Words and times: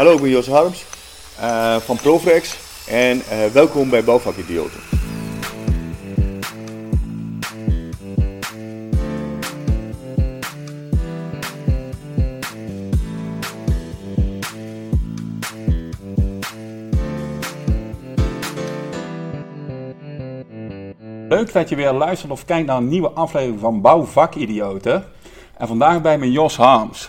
Hallo, 0.00 0.14
ik 0.14 0.20
ben 0.20 0.30
Jos 0.30 0.46
Harms 0.46 0.84
uh, 1.40 1.76
van 1.76 1.96
Profrex 1.96 2.56
en 2.88 3.16
uh, 3.16 3.46
welkom 3.52 3.90
bij 3.90 4.04
Bouwvakidioten. 4.04 4.80
Leuk 21.28 21.52
dat 21.52 21.68
je 21.68 21.76
weer 21.76 21.92
luistert 21.92 22.30
of 22.30 22.44
kijkt 22.44 22.66
naar 22.66 22.76
een 22.76 22.88
nieuwe 22.88 23.10
aflevering 23.10 23.60
van 23.60 23.80
Bouwvakidioten. 23.80 25.04
En 25.56 25.66
vandaag 25.66 26.00
bij 26.00 26.18
me 26.18 26.30
Jos 26.30 26.56
Harms. 26.56 27.08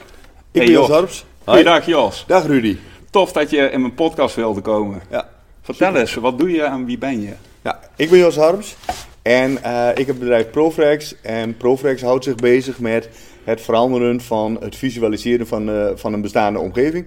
Ik 0.51 0.61
ben 0.61 0.71
Jos 0.71 0.87
Harms. 0.87 1.25
Goeiedag 1.45 1.85
Jos. 1.85 2.23
Dag 2.27 2.45
Rudy. 2.45 2.77
Tof 3.09 3.31
dat 3.31 3.49
je 3.49 3.57
in 3.57 3.81
mijn 3.81 3.93
podcast 3.93 4.35
wilde 4.35 4.61
komen. 4.61 5.01
Ja. 5.09 5.29
Vertel 5.61 5.95
eens, 5.95 6.13
wat 6.13 6.39
doe 6.39 6.51
je 6.51 6.61
en 6.61 6.85
wie 6.85 6.97
ben 6.97 7.21
je? 7.21 7.33
Ja, 7.61 7.79
ik 7.95 8.09
ben 8.09 8.19
Jos 8.19 8.35
Harms 8.35 8.75
en 9.21 9.51
uh, 9.51 9.89
ik 9.89 9.97
heb 9.97 10.07
het 10.07 10.19
bedrijf 10.19 10.49
Profrex. 10.49 11.15
En 11.21 11.57
Profrex 11.57 12.01
houdt 12.01 12.23
zich 12.23 12.35
bezig 12.35 12.79
met 12.79 13.09
het 13.43 13.61
veranderen 13.61 14.21
van 14.21 14.57
het 14.59 14.75
visualiseren 14.75 15.47
van, 15.47 15.69
uh, 15.69 15.87
van 15.95 16.13
een 16.13 16.21
bestaande 16.21 16.59
omgeving. 16.59 17.05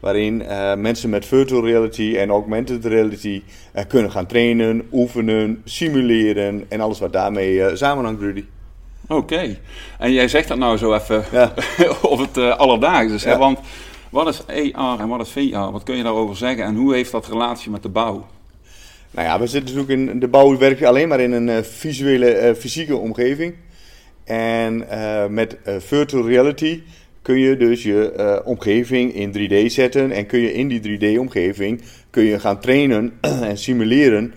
Waarin 0.00 0.40
uh, 0.40 0.74
mensen 0.74 1.10
met 1.10 1.26
virtual 1.26 1.64
reality 1.64 2.16
en 2.16 2.30
augmented 2.30 2.84
reality 2.84 3.42
kunnen 3.88 4.10
gaan 4.10 4.26
trainen, 4.26 4.88
oefenen, 4.92 5.62
simuleren 5.64 6.64
en 6.68 6.80
alles 6.80 6.98
wat 6.98 7.12
daarmee 7.12 7.76
samenhangt, 7.76 8.20
Rudy. 8.20 8.44
Oké, 9.08 9.58
en 9.98 10.12
jij 10.12 10.28
zegt 10.28 10.48
dat 10.48 10.58
nou 10.58 10.76
zo 10.76 10.94
even 10.94 11.24
ja. 11.32 11.54
of 12.02 12.20
het 12.20 12.36
alledaags 12.58 13.12
is. 13.12 13.22
Ja. 13.22 13.30
Hè? 13.30 13.38
Want 13.38 13.58
wat 14.10 14.28
is 14.28 14.46
AR 14.72 15.00
en 15.00 15.08
wat 15.08 15.20
is 15.20 15.30
VR? 15.30 15.56
Wat 15.56 15.82
kun 15.82 15.96
je 15.96 16.02
daarover 16.02 16.36
zeggen 16.36 16.64
en 16.64 16.74
hoe 16.74 16.94
heeft 16.94 17.12
dat 17.12 17.28
relatie 17.28 17.70
met 17.70 17.82
de 17.82 17.88
bouw? 17.88 18.26
Nou 19.10 19.28
ja, 19.28 19.38
we 19.38 19.46
zitten 19.46 19.74
natuurlijk 19.74 20.10
in 20.10 20.20
de 20.20 20.28
bouw 20.28 20.58
werk 20.58 20.78
je 20.78 20.86
alleen 20.86 21.08
maar 21.08 21.20
in 21.20 21.32
een 21.32 21.48
uh, 21.48 21.56
visuele, 21.62 22.48
uh, 22.48 22.54
fysieke 22.54 22.96
omgeving. 22.96 23.54
En 24.24 24.84
uh, 24.92 25.26
met 25.26 25.56
virtual 25.78 26.26
reality 26.26 26.82
kun 27.22 27.38
je 27.38 27.56
dus 27.56 27.82
je 27.82 28.42
omgeving 28.44 29.14
in 29.14 29.32
3D 29.32 29.72
zetten 29.72 30.12
en 30.12 30.26
kun 30.26 30.40
je 30.40 30.52
in 30.52 30.68
die 30.68 30.80
3D-omgeving 30.80 31.82
kun 32.10 32.24
je 32.24 32.40
gaan 32.40 32.60
trainen 32.60 33.12
en 33.50 33.58
simuleren, 33.58 34.34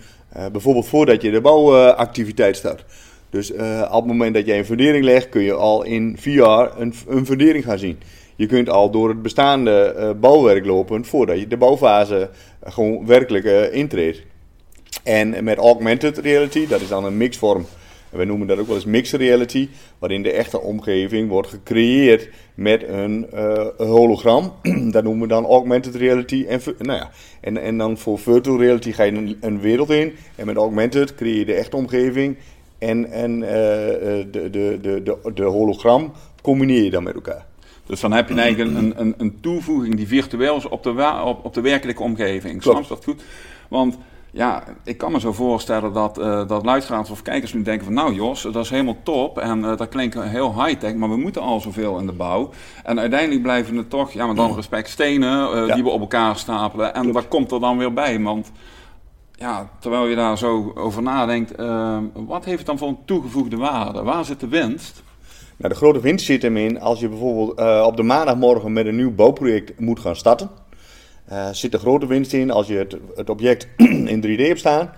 bijvoorbeeld 0.52 0.88
voordat 0.88 1.22
je 1.22 1.32
de 1.32 1.42
bouwactiviteit 1.42 2.56
start. 2.56 2.86
Dus 3.30 3.52
op 3.52 3.58
het 3.92 4.06
moment 4.06 4.34
dat 4.34 4.46
jij 4.46 4.58
een 4.58 4.66
fundering 4.66 5.04
legt, 5.06 5.30
kun 5.30 5.42
je 5.42 5.54
al 5.54 5.84
in 5.84 6.18
VR 6.20 6.42
een, 6.42 6.94
een 7.08 7.26
fundering 7.26 7.64
gaan 7.64 7.80
zien. 7.80 7.98
Je 8.40 8.46
kunt 8.46 8.70
al 8.70 8.90
door 8.92 9.10
het 9.10 9.22
bestaande 9.22 9.96
uh, 9.98 10.10
bouwwerk 10.20 10.66
lopen 10.66 11.06
voordat 11.06 11.40
je 11.40 11.48
de 11.48 11.58
bouwfase 11.58 12.30
uh, 12.66 12.72
gewoon 12.72 13.06
werkelijk 13.06 13.72
intreedt. 13.72 14.22
En 15.04 15.44
met 15.44 15.58
augmented 15.58 16.18
reality, 16.18 16.68
dat 16.68 16.82
is 16.82 16.88
dan 16.88 17.06
een 17.06 17.18
mixvorm. 17.18 17.66
We 18.10 18.26
noemen 18.26 18.48
dat 18.48 18.60
ook 18.60 18.68
wel 18.68 18.76
eens 18.76 18.86
mixed 18.86 19.20
reality, 19.20 19.70
waarin 19.98 20.24
de 20.24 20.32
echte 20.32 20.62
omgeving 20.62 21.30
wordt 21.30 21.48
gecreëerd 21.48 22.30
met 22.56 22.88
een, 22.88 23.28
hologram. 23.78 24.54
dat 24.92 25.04
noemen 25.04 25.22
we 25.22 25.28
dan 25.28 25.46
augmented 25.46 25.96
reality. 25.96 26.46
En, 26.48 26.62
nou 26.78 27.00
ja, 27.00 27.12
en, 27.42 27.58
en 27.58 27.78
dan 27.78 27.98
voor 27.98 28.20
virtual 28.20 28.60
reality 28.60 28.92
ga 28.92 29.04
je 29.04 29.38
een 29.42 29.60
wereld 29.60 29.90
in. 29.90 30.14
En 30.36 30.46
met 30.46 30.56
augmented 30.56 31.16
creëer 31.16 31.38
je 31.38 31.46
de 31.46 31.54
echte 31.54 31.76
omgeving. 31.76 32.38
En, 32.80 33.12
en 33.12 33.40
de, 33.40 34.28
de, 34.32 34.50
de, 34.50 35.02
de, 35.04 35.32
de 35.34 35.44
hologram 35.44 36.12
combineer 36.42 36.84
je 36.84 36.90
dan 36.90 37.04
met 37.04 37.14
elkaar. 37.14 37.46
Dus 37.86 38.00
dan 38.00 38.12
heb 38.12 38.30
je 38.30 38.36
eigenlijk 38.36 38.78
een, 38.78 38.94
een, 38.96 39.14
een 39.18 39.38
toevoeging 39.42 39.96
die 39.96 40.08
virtueel 40.08 40.56
is 40.56 40.68
op 40.68 40.84
de, 40.84 41.22
op, 41.24 41.46
op 41.46 41.54
de 41.54 41.62
werkelijke 41.62 42.04
omgeving. 42.04 42.62
Klopt. 42.62 42.78
Snap 42.78 42.90
dat 42.90 43.04
goed? 43.04 43.24
Want 43.68 43.98
ja, 44.32 44.64
ik 44.84 44.98
kan 44.98 45.12
me 45.12 45.20
zo 45.20 45.34
voorstellen 45.34 45.94
dat, 45.94 46.20
uh, 46.20 46.48
dat 46.48 46.66
luisteraars 46.66 47.10
of 47.10 47.22
kijkers 47.22 47.54
nu 47.54 47.62
denken 47.62 47.86
van... 47.86 47.94
nou 47.94 48.14
Jos, 48.14 48.42
dat 48.42 48.56
is 48.56 48.70
helemaal 48.70 48.98
top 49.04 49.40
en 49.40 49.60
uh, 49.60 49.78
dat 49.78 49.90
klinkt 49.90 50.24
heel 50.24 50.66
high-tech... 50.66 50.94
maar 50.94 51.10
we 51.10 51.18
moeten 51.18 51.42
al 51.42 51.60
zoveel 51.60 52.00
in 52.00 52.06
de 52.06 52.12
bouw. 52.12 52.50
En 52.84 53.00
uiteindelijk 53.00 53.42
blijven 53.42 53.78
er 53.78 53.88
toch, 53.88 54.12
ja, 54.12 54.28
met 54.28 54.36
dan 54.36 54.56
respect, 54.56 54.90
stenen 54.90 55.56
uh, 55.56 55.68
ja. 55.68 55.74
die 55.74 55.84
we 55.84 55.90
op 55.90 56.00
elkaar 56.00 56.38
stapelen. 56.38 56.94
En 56.94 57.02
Klopt. 57.02 57.16
wat 57.16 57.28
komt 57.28 57.52
er 57.52 57.60
dan 57.60 57.78
weer 57.78 57.94
bij? 57.94 58.20
Want 58.20 58.52
ja, 59.40 59.70
terwijl 59.80 60.08
je 60.08 60.16
daar 60.16 60.38
zo 60.38 60.72
over 60.76 61.02
nadenkt... 61.02 61.56
wat 62.14 62.46
heeft 62.46 62.58
het 62.58 62.66
dan 62.66 62.78
voor 62.78 62.88
een 62.88 63.06
toegevoegde 63.06 63.58
waarde? 63.58 64.04
Waar 64.04 64.26
zit 64.26 64.40
de 64.40 64.48
winst? 64.48 65.04
Nou, 65.60 65.74
de 65.74 65.80
grote 65.80 66.00
winst 66.00 66.26
zit 66.26 66.42
hem 66.42 66.58
in 66.58 66.80
als 66.80 67.00
je 67.00 67.10
bijvoorbeeld 67.10 67.60
uh, 67.60 67.84
op 67.86 67.98
de 67.98 68.04
maandagmorgen 68.04 68.74
met 68.74 68.86
een 68.86 68.96
nieuw 68.96 69.16
bouwproject 69.16 69.80
moet 69.80 70.00
gaan 70.00 70.16
starten. 70.16 70.50
Uh, 71.32 71.50
zit 71.52 71.72
de 71.72 71.78
grote 71.78 72.08
winst 72.08 72.34
in 72.34 72.52
als 72.52 72.68
je 72.68 72.78
het, 72.78 72.98
het 73.16 73.30
object 73.30 73.68
in 74.14 74.26
3D 74.26 74.42
hebt 74.42 74.60
staan. 74.60 74.92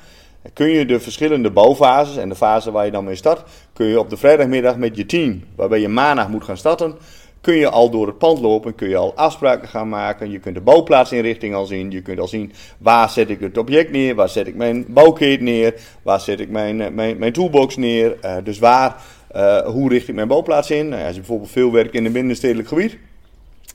Kun 0.54 0.70
je 0.70 0.86
de 0.86 1.00
verschillende 1.00 1.52
bouwfases 1.52 2.18
en 2.18 2.30
de 2.30 2.36
fase 2.36 2.72
waar 2.72 2.86
je 2.86 2.92
dan 2.92 3.04
mee 3.04 3.16
start, 3.16 3.44
kun 3.74 3.86
je 3.86 4.00
op 4.00 4.10
de 4.10 4.18
vrijdagmiddag 4.18 4.78
met 4.78 4.98
je 4.98 5.06
team, 5.06 5.44
waarbij 5.56 5.80
je 5.80 5.88
maandag 5.88 6.30
moet 6.30 6.44
gaan 6.44 6.58
starten, 6.58 6.96
kun 7.42 7.56
je 7.56 7.70
al 7.70 7.90
door 7.90 8.08
het 8.08 8.18
pand 8.18 8.40
lopen, 8.40 8.76
kun 8.76 8.90
je 8.90 8.96
al 8.96 9.16
afspraken 9.16 9.68
gaan 9.68 9.90
maken. 9.90 10.32
Je 10.32 10.40
kunt 10.40 10.56
de 10.56 10.62
bouwplaatsinrichting 10.62 11.56
al 11.56 11.66
zien. 11.66 11.92
Je 11.92 12.02
kunt 12.02 12.20
al 12.20 12.28
zien 12.28 12.52
waar 12.78 13.10
zet 13.10 13.30
ik 13.30 13.40
het 13.40 13.58
object 13.58 13.92
neer, 13.92 14.16
waar 14.16 14.30
zet 14.30 14.48
ik 14.48 14.56
mijn 14.56 14.86
bouwkeet 14.88 15.42
neer, 15.42 15.74
waar 16.02 16.20
zet 16.20 16.40
ik 16.40 16.50
mijn, 16.50 16.94
mijn, 16.94 17.18
mijn 17.18 17.34
toolbox 17.34 17.78
neer. 17.78 18.18
Uh, 18.26 18.36
dus 18.44 18.60
waar 18.60 18.96
uh, 19.36 19.58
hoe 19.58 19.90
richt 19.90 20.08
ik 20.08 20.16
mijn 20.16 20.28
bouwplaats 20.28 20.72
in? 20.72 20.90
Nou, 20.90 21.02
als 21.04 21.12
je 21.12 21.20
bijvoorbeeld 21.20 21.52
veel 21.52 21.72
werkt 21.72 21.94
in 21.94 22.06
een 22.06 22.12
binnenstedelijk 22.12 22.68
gebied, 22.68 22.98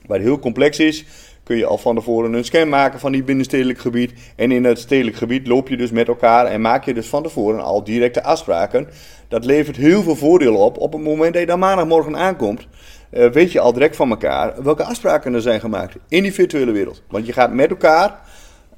waar 0.06 0.16
het 0.16 0.26
heel 0.26 0.38
complex 0.38 0.78
is, 0.78 1.04
kun 1.42 1.56
je 1.56 1.66
al 1.66 1.78
van 1.78 1.94
tevoren 1.94 2.32
een 2.32 2.44
scan 2.44 2.68
maken 2.68 3.00
van 3.00 3.12
die 3.12 3.22
binnenstedelijk 3.22 3.78
gebied. 3.78 4.12
En 4.36 4.52
in 4.52 4.64
het 4.64 4.78
stedelijk 4.78 5.16
gebied 5.16 5.46
loop 5.46 5.68
je 5.68 5.76
dus 5.76 5.90
met 5.90 6.08
elkaar 6.08 6.46
en 6.46 6.60
maak 6.60 6.84
je 6.84 6.94
dus 6.94 7.06
van 7.06 7.22
tevoren 7.22 7.60
al 7.60 7.84
directe 7.84 8.22
afspraken. 8.22 8.88
Dat 9.28 9.44
levert 9.44 9.76
heel 9.76 10.02
veel 10.02 10.16
voordelen 10.16 10.58
op. 10.58 10.78
Op 10.78 10.92
het 10.92 11.02
moment 11.02 11.32
dat 11.32 11.42
je 11.42 11.48
dan 11.48 11.58
maandagmorgen 11.58 12.16
aankomt, 12.16 12.66
weet 13.10 13.52
je 13.52 13.60
al 13.60 13.72
direct 13.72 13.96
van 13.96 14.10
elkaar 14.10 14.62
welke 14.62 14.84
afspraken 14.84 15.34
er 15.34 15.40
zijn 15.40 15.60
gemaakt 15.60 15.96
in 16.08 16.22
die 16.22 16.32
virtuele 16.32 16.72
wereld. 16.72 17.02
Want 17.08 17.26
je 17.26 17.32
gaat 17.32 17.52
met 17.52 17.70
elkaar 17.70 18.20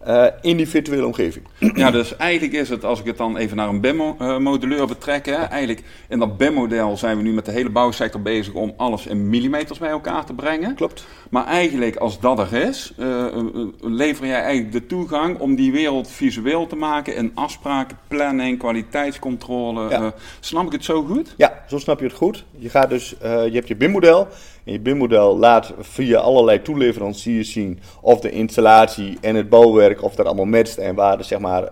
uh, 0.06 0.26
in 0.40 0.56
die 0.56 0.68
virtuele 0.68 1.06
omgeving. 1.06 1.44
Ja, 1.74 1.90
dus 1.90 2.16
eigenlijk 2.16 2.52
is 2.52 2.68
het, 2.68 2.84
als 2.84 3.00
ik 3.00 3.06
het 3.06 3.16
dan 3.16 3.36
even 3.36 3.56
naar 3.56 3.68
een 3.68 3.80
BIM-moduleur 3.80 4.86
betrek, 4.86 5.26
hè, 5.26 5.32
eigenlijk 5.32 5.82
in 6.08 6.18
dat 6.18 6.36
BIM-model 6.36 6.96
zijn 6.96 7.16
we 7.16 7.22
nu 7.22 7.32
met 7.32 7.44
de 7.44 7.52
hele 7.52 7.70
bouwsector 7.70 8.22
bezig 8.22 8.52
om 8.52 8.74
alles 8.76 9.06
in 9.06 9.28
millimeters 9.28 9.78
bij 9.78 9.88
elkaar 9.88 10.24
te 10.24 10.34
brengen. 10.34 10.74
Klopt. 10.74 11.06
Maar 11.30 11.46
eigenlijk, 11.46 11.96
als 11.96 12.20
dat 12.20 12.38
er 12.38 12.52
is, 12.52 12.92
uh, 12.98 13.26
lever 13.80 14.26
jij 14.26 14.42
eigenlijk 14.42 14.72
de 14.72 14.86
toegang 14.86 15.38
om 15.38 15.54
die 15.54 15.72
wereld 15.72 16.10
visueel 16.10 16.66
te 16.66 16.76
maken 16.76 17.16
in 17.16 17.30
afspraken, 17.34 17.98
planning, 18.08 18.58
kwaliteitscontrole. 18.58 19.88
Ja. 19.88 20.00
Uh, 20.00 20.06
snap 20.40 20.66
ik 20.66 20.72
het 20.72 20.84
zo 20.84 21.02
goed? 21.02 21.34
Ja, 21.36 21.64
zo 21.68 21.78
snap 21.78 21.98
je 21.98 22.06
het 22.06 22.14
goed. 22.14 22.44
Je, 22.58 22.68
gaat 22.68 22.88
dus, 22.88 23.14
je 23.20 23.50
hebt 23.52 23.68
je 23.68 23.76
BIM-model. 23.76 24.28
En 24.68 24.74
je 24.74 24.80
BIM-model 24.80 25.38
laat 25.38 25.74
via 25.78 26.18
allerlei 26.18 26.62
toeleveranciers 26.62 27.52
zien 27.52 27.78
of 28.00 28.20
de 28.20 28.30
installatie 28.30 29.18
en 29.20 29.34
het 29.34 29.48
bouwwerk, 29.48 30.02
of 30.02 30.14
dat 30.14 30.26
allemaal 30.26 30.44
matcht 30.44 30.78
en 30.78 30.94
waar 30.94 31.16
de, 31.16 31.22
zeg 31.22 31.38
maar, 31.38 31.62
uh, 31.62 31.70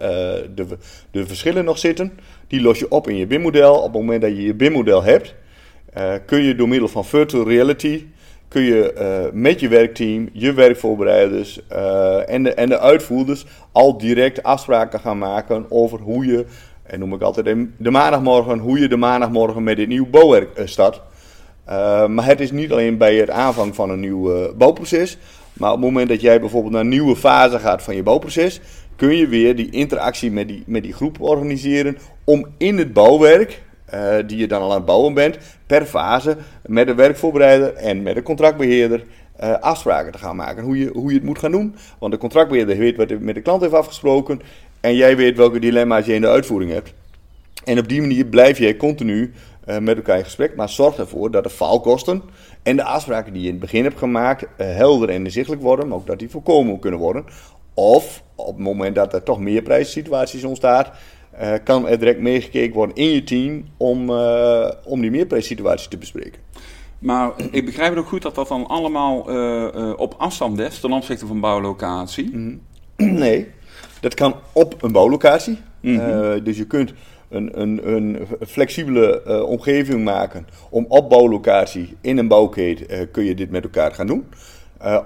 de, 0.55 0.67
de 1.11 1.27
verschillen 1.27 1.65
nog 1.65 1.79
zitten. 1.79 2.19
Die 2.47 2.61
los 2.61 2.79
je 2.79 2.91
op 2.91 3.09
in 3.09 3.17
je 3.17 3.27
BIM-model. 3.27 3.75
Op 3.75 3.83
het 3.83 3.93
moment 3.93 4.21
dat 4.21 4.31
je 4.31 4.43
je 4.43 4.55
BIM-model 4.55 5.03
hebt, 5.03 5.35
uh, 5.99 6.13
kun 6.27 6.43
je 6.43 6.55
door 6.55 6.69
middel 6.69 6.89
van 6.89 7.05
virtual 7.05 7.49
reality 7.49 8.05
kun 8.49 8.63
je 8.63 8.95
uh, 8.99 9.33
met 9.33 9.61
je 9.61 9.69
werkteam, 9.69 10.29
je 10.33 10.53
werkvoorbereiders 10.53 11.67
en, 12.27 12.43
de, 12.43 12.55
en 12.55 12.69
de 12.69 12.79
uitvoerders 12.79 13.47
al 13.73 13.99
direct 13.99 14.43
afspraken 14.43 15.01
gaan 15.01 15.19
maken 15.19 15.67
over 15.69 16.01
hoe 16.01 16.27
je, 16.27 16.47
en 16.83 16.99
noem 16.99 17.15
ik 17.15 17.23
altijd 17.23 17.57
de 17.77 17.91
maandagmorgen, 17.91 18.59
hoe 18.59 18.79
je 18.79 18.89
de 18.89 18.97
maandagmorgen 18.97 19.63
met 19.63 19.77
dit 19.77 19.89
nieuw 19.89 20.07
bouwwerk 20.07 20.61
start. 20.65 21.03
Uh, 21.69 22.07
maar 22.07 22.27
het 22.27 22.41
is 22.41 22.51
niet 22.51 22.73
alleen 22.73 22.99
bij 22.99 23.17
het 23.17 23.31
aanvang 23.31 23.75
van 23.75 23.91
een 23.91 24.01
nieuw 24.01 24.37
uh, 24.37 24.53
bouwproces. 24.57 25.19
Maar 25.53 25.71
op 25.71 25.77
het 25.77 25.85
moment 25.85 26.09
dat 26.09 26.21
jij 26.21 26.41
bijvoorbeeld 26.41 26.73
naar 26.73 26.83
een 26.83 26.89
nieuwe 26.89 27.17
fase 27.17 27.59
gaat 27.59 27.83
van 27.83 27.97
je 27.97 28.03
bouwproces, 28.03 28.61
kun 28.97 29.17
je 29.17 29.27
weer 29.27 29.57
die 29.57 29.71
interactie 29.71 30.31
met 30.31 30.49
die, 30.49 30.63
met 30.67 30.83
die 30.83 30.93
groep 30.93 31.21
organiseren 31.21 31.99
om 32.25 32.47
in 32.59 32.79
het 32.79 32.93
bouwwerk, 32.93 33.63
uh, 33.95 34.15
die 34.27 34.39
je 34.39 34.47
dan 34.47 34.63
al 34.63 34.71
aan 34.71 34.77
het 34.77 34.85
bouwen 34.85 35.15
bent, 35.15 35.39
per 35.67 35.85
fase 35.85 36.37
met 36.67 36.87
de 36.87 36.95
werkvoorbereider 36.95 37.75
en 37.75 38.03
met 38.03 38.15
de 38.15 38.23
contractbeheerder 38.23 39.05
afspraken 39.61 40.13
te 40.13 40.19
gaan 40.19 40.37
maken. 40.37 40.63
Hoe 40.63 40.79
je, 40.79 40.91
hoe 40.93 41.09
je 41.09 41.15
het 41.15 41.25
moet 41.25 41.39
gaan 41.39 41.51
doen. 41.51 41.75
Want 41.99 42.13
de 42.13 42.19
contractbeheerder 42.19 42.79
weet 42.79 42.97
wat 42.97 43.09
hij 43.09 43.19
met 43.19 43.35
de 43.35 43.41
klant 43.41 43.61
heeft 43.61 43.75
afgesproken 43.75 44.41
en 44.81 44.95
jij 44.95 45.17
weet 45.17 45.37
welke 45.37 45.59
dilemma's 45.59 46.07
je 46.07 46.15
in 46.15 46.21
de 46.21 46.29
uitvoering 46.29 46.73
hebt. 46.73 46.93
En 47.65 47.79
op 47.79 47.89
die 47.89 48.01
manier 48.01 48.25
blijf 48.25 48.59
jij 48.59 48.77
continu 48.77 49.33
uh, 49.67 49.79
met 49.79 49.97
elkaar 49.97 50.19
in 50.19 50.25
gesprek. 50.25 50.57
Maar 50.57 50.69
zorg 50.69 50.97
ervoor 50.97 51.31
dat 51.31 51.45
de 51.45 51.51
faalkosten 51.51 52.23
en 52.63 52.77
de 52.77 52.85
afspraken 52.85 53.33
die 53.33 53.43
je 53.43 53.49
in 53.49 53.55
het 53.55 53.63
begin 53.63 53.85
hebt 53.85 53.99
gemaakt 53.99 54.43
uh, 54.43 54.49
helder 54.57 55.09
en 55.09 55.25
inzichtelijk 55.25 55.63
worden. 55.63 55.89
Maar 55.89 55.97
ook 55.97 56.07
dat 56.07 56.19
die 56.19 56.31
voorkomen 56.31 56.79
kunnen 56.79 57.01
worden. 57.01 57.25
Of 57.75 58.23
op 58.35 58.47
het 58.47 58.65
moment 58.65 58.95
dat 58.95 59.13
er 59.13 59.23
toch 59.23 59.41
meer 59.41 59.63
prijssituaties 59.63 60.45
ontstaat, 60.45 60.91
uh, 61.41 61.53
kan 61.65 61.89
er 61.89 61.99
direct 61.99 62.21
meegekeken 62.21 62.75
worden 62.75 62.97
in 62.97 63.11
je 63.11 63.25
team 63.25 63.65
om, 63.77 64.11
om 64.85 65.01
die 65.01 65.11
meerprijssituatie 65.11 65.89
te 65.89 65.99
bespreken. 65.99 66.41
Maar 66.99 67.33
ik 67.51 67.65
begrijp 67.65 67.91
het 67.91 67.99
ook 67.99 68.09
goed 68.09 68.23
dat 68.23 68.35
dat 68.35 68.49
dan 68.49 68.67
allemaal 68.67 69.19
op 69.97 70.15
afstand 70.19 70.59
is 70.59 70.81
ten 70.81 70.93
opzichte 70.93 71.27
van 71.27 71.41
bouwlocatie. 71.41 72.37
Mhm. 72.37 72.57
Nee, 73.25 73.47
dat 74.01 74.15
kan 74.15 74.35
op 74.53 74.83
een 74.83 74.93
bouwlocatie. 74.93 75.59
Mhm. 75.81 76.43
dus 76.43 76.57
je 76.57 76.67
kunt 76.67 76.93
een, 77.29 77.61
een, 77.61 77.91
een 77.93 78.27
flexibele 78.47 79.45
omgeving 79.47 80.05
maken 80.05 80.47
om 80.71 80.85
op 80.89 81.11
bouwlocatie 81.11 81.97
in 82.01 82.19
een 82.19 82.29
bouwketen 82.29 83.11
kun 83.11 83.25
je 83.25 83.35
dit 83.35 83.51
met 83.51 83.65
elkaar 83.65 83.95
gaan 83.95 84.07
doen. 84.07 84.25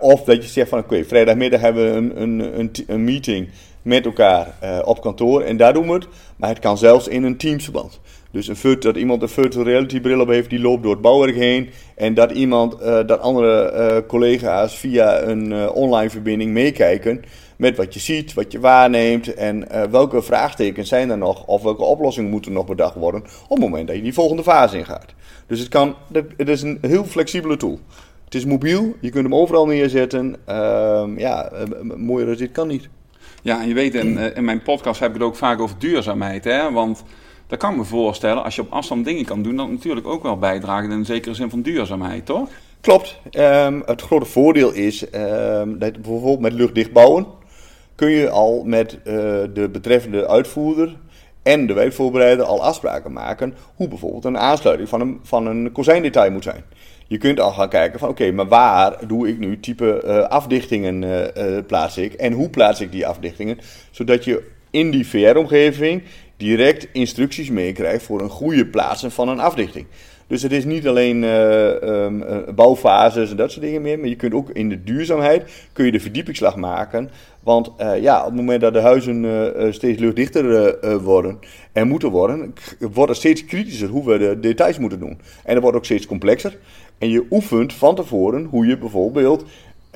of 0.00 0.25
dat 0.25 0.43
je 0.43 0.49
zegt 0.50 0.69
van 0.69 0.78
oké, 0.78 1.05
vrijdagmiddag 1.05 1.61
hebben 1.61 1.90
we 1.90 1.96
een, 1.96 2.22
een, 2.22 2.58
een, 2.58 2.72
een 2.87 3.05
meeting 3.05 3.49
met 3.82 4.05
elkaar 4.05 4.55
op 4.84 5.00
kantoor 5.00 5.43
en 5.43 5.56
daar 5.56 5.72
doen 5.72 5.87
we 5.87 5.93
het. 5.93 6.06
Maar 6.37 6.49
het 6.49 6.58
kan 6.58 6.78
zelfs 6.78 7.08
in 7.08 7.22
een 7.22 7.37
teamsverband. 7.37 8.00
Dus 8.30 8.48
een 8.48 8.80
dat 8.80 8.96
iemand 8.96 9.22
een 9.22 9.28
virtual 9.28 9.64
reality 9.64 10.00
bril 10.00 10.20
op 10.20 10.28
heeft, 10.28 10.50
die 10.50 10.60
loopt 10.60 10.82
door 10.82 10.92
het 10.92 11.00
bouwwerk 11.00 11.34
heen. 11.34 11.70
En 11.94 12.14
dat 12.14 12.30
iemand, 12.30 12.74
uh, 12.80 13.06
dat 13.06 13.20
andere 13.20 13.72
uh, 13.72 14.08
collega's 14.08 14.78
via 14.78 15.22
een 15.22 15.50
uh, 15.52 15.70
online 15.74 16.10
verbinding 16.10 16.52
meekijken 16.52 17.22
met 17.56 17.76
wat 17.76 17.94
je 17.94 18.00
ziet, 18.00 18.34
wat 18.34 18.52
je 18.52 18.60
waarneemt 18.60 19.34
en 19.34 19.66
welke 19.90 20.22
vraagtekens 20.22 20.88
zijn 20.88 21.10
er 21.10 21.18
nog 21.18 21.46
of 21.46 21.62
welke 21.62 21.82
oplossingen 21.82 22.30
moeten 22.30 22.52
nog 22.52 22.66
bedacht 22.66 22.94
worden 22.94 23.22
op 23.22 23.48
het 23.48 23.58
moment 23.58 23.86
dat 23.86 23.96
je 23.96 24.02
die 24.02 24.14
volgende 24.14 24.42
fase 24.42 24.78
ingaat. 24.78 25.14
Dus 25.46 25.58
het, 25.58 25.68
kan, 25.68 25.94
het 26.36 26.48
is 26.48 26.62
een 26.62 26.78
heel 26.80 27.04
flexibele 27.04 27.56
tool. 27.56 27.78
Het 28.24 28.34
is 28.34 28.44
mobiel, 28.44 28.94
je 29.00 29.10
kunt 29.10 29.24
hem 29.24 29.34
overal 29.34 29.66
neerzetten. 29.66 30.36
Ehm, 30.44 31.18
ja, 31.18 31.52
mooier 31.96 32.26
dan 32.26 32.36
dit 32.36 32.52
kan 32.52 32.68
niet. 32.68 32.88
Ja, 33.42 33.60
en 33.60 33.68
je 33.68 33.74
weet, 33.74 33.94
in, 33.94 34.34
in 34.34 34.44
mijn 34.44 34.62
podcast 34.62 35.00
heb 35.00 35.08
ik 35.08 35.14
het 35.14 35.24
ook 35.24 35.36
vaak 35.36 35.60
over 35.60 35.76
duurzaamheid. 35.78 36.44
Hè? 36.44 36.72
Want 36.72 37.02
dat 37.50 37.58
kan 37.58 37.70
ik 37.70 37.76
me 37.76 37.85
voorstellen, 37.85 38.44
als 38.44 38.55
je 38.55 38.61
op 38.61 38.73
afstand 38.73 39.05
dingen 39.05 39.25
kan 39.25 39.43
doen, 39.43 39.56
dat 39.56 39.70
natuurlijk 39.70 40.06
ook 40.06 40.23
wel 40.23 40.38
bijdragen 40.38 40.91
in 40.91 40.99
een 40.99 41.05
zekere 41.05 41.35
zin 41.35 41.50
van 41.50 41.62
duurzaamheid, 41.62 42.26
toch? 42.26 42.49
Klopt. 42.81 43.20
Um, 43.32 43.82
het 43.87 44.02
grote 44.02 44.26
voordeel 44.26 44.73
is 44.73 45.14
um, 45.14 45.79
dat 45.79 45.93
bijvoorbeeld 45.93 46.41
met 46.41 46.52
luchtdicht 46.52 46.93
bouwen 46.93 47.26
kun 47.94 48.11
je 48.11 48.31
al 48.31 48.62
met 48.64 48.93
uh, 48.93 49.14
de 49.55 49.69
betreffende 49.73 50.29
uitvoerder 50.29 50.97
en 51.43 51.67
de 51.67 51.73
wijkvoorbereider 51.73 52.44
al 52.44 52.62
afspraken 52.62 53.12
maken 53.12 53.55
hoe 53.75 53.88
bijvoorbeeld 53.88 54.25
een 54.25 54.38
aansluiting 54.38 54.88
van 54.88 55.00
een, 55.00 55.20
van 55.23 55.47
een 55.47 55.73
kozijndetail 55.73 56.31
moet 56.31 56.44
zijn. 56.44 56.64
Je 57.06 57.19
kunt 57.19 57.41
al 57.41 57.50
gaan 57.50 57.69
kijken 57.69 57.99
van 57.99 58.08
oké, 58.08 58.31
maar 58.32 58.49
waar 58.49 59.06
doe 59.06 59.29
ik 59.29 59.38
nu 59.38 59.61
type 59.61 60.02
uh, 60.05 60.19
afdichtingen 60.19 61.02
uh, 61.02 61.58
plaats 61.67 61.97
ik 61.97 62.12
en 62.12 62.32
hoe 62.32 62.50
plaats 62.50 62.81
ik 62.81 62.93
die 62.93 63.06
afdichtingen, 63.06 63.58
zodat 63.91 64.25
je 64.25 64.43
in 64.70 64.91
die 64.91 65.06
VR-omgeving 65.06 66.02
direct 66.40 66.88
instructies 66.92 67.50
meekrijgt 67.50 68.04
voor 68.04 68.20
een 68.20 68.28
goede 68.28 68.66
plaatsen 68.66 69.10
van 69.10 69.28
een 69.28 69.40
afdichting. 69.40 69.87
Dus 70.26 70.42
het 70.42 70.52
is 70.52 70.64
niet 70.64 70.88
alleen 70.88 71.22
uh, 71.22 72.54
bouwfases 72.54 73.31
en 73.31 73.37
dat 73.37 73.50
soort 73.50 73.64
dingen 73.64 73.82
meer, 73.82 73.98
maar 73.98 74.08
je 74.08 74.16
kunt 74.16 74.34
ook 74.34 74.50
in 74.50 74.69
de 74.69 74.84
duurzaamheid 74.84 75.69
kun 75.72 75.84
je 75.84 75.92
de 75.92 76.00
verdiepingsslag 76.00 76.56
maken. 76.56 77.10
Want 77.40 77.70
uh, 77.81 78.02
ja, 78.02 78.19
op 78.19 78.26
het 78.26 78.34
moment 78.34 78.60
dat 78.60 78.72
de 78.72 78.81
huizen 78.81 79.75
steeds 79.75 80.00
luchtdichter 80.00 81.02
worden 81.02 81.38
en 81.72 81.88
moeten 81.88 82.10
worden, 82.10 82.54
wordt 82.78 83.08
het 83.08 83.19
steeds 83.19 83.44
kritischer 83.44 83.88
hoe 83.88 84.04
we 84.04 84.19
de 84.19 84.40
details 84.40 84.78
moeten 84.78 84.98
doen. 85.00 85.20
En 85.44 85.54
dat 85.54 85.62
wordt 85.62 85.76
ook 85.76 85.84
steeds 85.84 86.06
complexer. 86.06 86.58
En 86.98 87.10
je 87.10 87.26
oefent 87.31 87.72
van 87.72 87.94
tevoren 87.94 88.44
hoe 88.44 88.66
je 88.66 88.78
bijvoorbeeld 88.78 89.44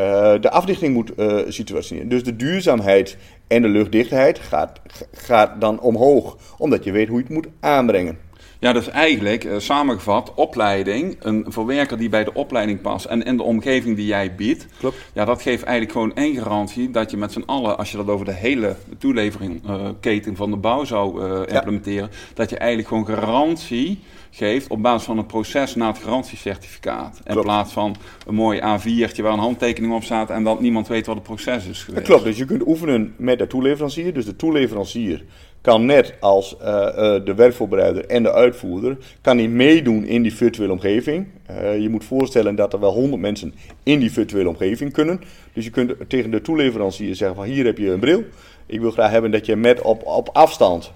uh, 0.00 0.32
de 0.41 0.50
afdichting 0.50 0.94
moet 0.94 1.12
uh, 1.17 1.38
situeren. 1.49 2.08
Dus 2.08 2.25
de 2.25 2.37
duurzaamheid 2.37 3.17
en 3.46 3.62
de 3.62 3.69
luchtdichtheid 3.69 4.38
gaat, 4.38 4.81
gaat 5.12 5.61
dan 5.61 5.81
omhoog, 5.81 6.37
omdat 6.58 6.85
je 6.85 6.93
weet 6.93 7.08
hoe 7.08 7.17
je 7.17 7.25
het 7.25 7.32
moet 7.32 7.49
aanbrengen. 7.61 8.19
Ja, 8.58 8.73
dus 8.73 8.88
eigenlijk 8.88 9.44
uh, 9.44 9.58
samengevat, 9.58 10.35
opleiding, 10.35 11.17
een 11.20 11.44
verwerker 11.49 11.99
die 11.99 12.08
bij 12.08 12.25
de 12.25 12.35
opleiding 12.35 12.81
past 12.81 13.05
en 13.05 13.23
in 13.23 13.37
de 13.37 13.43
omgeving 13.43 13.96
die 13.96 14.06
jij 14.06 14.35
biedt. 14.35 14.67
Klopt. 14.79 14.96
Ja, 15.12 15.25
dat 15.25 15.43
geeft 15.43 15.62
eigenlijk 15.62 15.93
gewoon 15.93 16.14
één 16.14 16.37
garantie 16.37 16.91
dat 16.91 17.11
je 17.11 17.17
met 17.17 17.32
z'n 17.32 17.43
allen, 17.46 17.79
als 17.79 17.91
je 17.91 17.96
dat 17.96 18.08
over 18.08 18.26
de 18.26 18.32
hele 18.32 18.76
toeleveringketen 18.99 20.37
van 20.37 20.50
de 20.50 20.56
bouw 20.56 20.85
zou 20.85 21.29
implementeren, 21.46 22.11
dat 22.35 22.50
je 22.50 22.58
eigenlijk 22.58 22.88
gewoon 22.88 23.06
garantie 23.06 24.02
geeft 24.36 24.69
op 24.69 24.82
basis 24.82 25.06
van 25.06 25.19
een 25.19 25.26
proces 25.26 25.75
naar 25.75 25.88
het 25.88 26.02
garantiecertificaat. 26.02 27.20
In 27.25 27.40
plaats 27.40 27.72
van 27.72 27.96
een 28.26 28.34
mooi 28.34 28.60
A4'tje 28.60 29.22
waar 29.22 29.32
een 29.32 29.38
handtekening 29.38 29.94
op 29.94 30.02
staat 30.02 30.31
en 30.31 30.44
dat 30.44 30.60
niemand 30.60 30.88
weet 30.88 31.06
wat 31.06 31.14
het 31.14 31.25
proces 31.25 31.66
is 31.66 31.82
geweest. 31.82 32.06
klopt, 32.06 32.25
dus 32.25 32.36
je 32.36 32.44
kunt 32.44 32.66
oefenen 32.66 33.14
met 33.16 33.38
de 33.38 33.46
toeleverancier. 33.46 34.14
Dus 34.14 34.25
de 34.25 34.36
toeleverancier 34.36 35.25
kan 35.64 35.87
net 35.87 36.14
als 36.20 36.56
uh, 36.62 36.66
uh, 36.66 37.25
de 37.25 37.34
werkvoorbereider 37.37 38.06
en 38.06 38.22
de 38.22 38.32
uitvoerder, 38.32 38.96
kan 39.20 39.38
hij 39.38 39.49
meedoen 39.49 40.05
in 40.05 40.22
die 40.22 40.34
virtuele 40.34 40.72
omgeving. 40.72 41.26
Uh, 41.50 41.78
je 41.78 41.88
moet 41.88 42.05
voorstellen 42.05 42.55
dat 42.55 42.72
er 42.72 42.81
wel 42.81 42.93
100 42.93 43.22
mensen 43.22 43.55
in 43.82 43.99
die 43.99 44.12
virtuele 44.12 44.49
omgeving 44.49 44.93
kunnen. 44.93 45.20
Dus 45.52 45.64
je 45.64 45.70
kunt 45.70 45.94
tegen 46.08 46.31
de 46.31 46.40
toeleverancier 46.40 47.14
zeggen 47.14 47.37
van 47.37 47.44
hier 47.46 47.64
heb 47.64 47.78
je 47.78 47.90
een 47.90 48.00
bril. 48.00 48.25
Ik 48.66 48.81
wil 48.81 48.90
graag 48.90 49.11
hebben 49.11 49.31
dat 49.31 49.46
je 49.46 49.56
met 49.56 49.81
op, 49.81 50.06
op 50.06 50.28
afstand, 50.32 50.93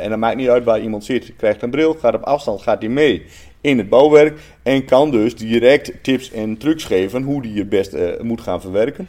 en 0.00 0.10
dat 0.10 0.18
maakt 0.18 0.36
niet 0.36 0.48
uit 0.48 0.64
waar 0.64 0.80
iemand 0.80 1.04
zit, 1.04 1.32
krijgt 1.36 1.62
een 1.62 1.70
bril, 1.70 1.94
gaat 1.94 2.14
op 2.14 2.22
afstand, 2.22 2.62
gaat 2.62 2.80
hij 2.80 2.90
mee 2.90 3.22
in 3.60 3.78
het 3.78 3.88
bouwwerk 3.88 4.40
en 4.62 4.84
kan 4.84 5.10
dus 5.10 5.36
direct 5.36 5.92
tips 6.02 6.30
en 6.32 6.56
trucs 6.56 6.84
geven 6.84 7.22
hoe 7.22 7.42
die 7.42 7.58
het 7.58 7.68
best 7.68 7.96
moet 8.22 8.40
gaan 8.40 8.60
verwerken. 8.60 9.08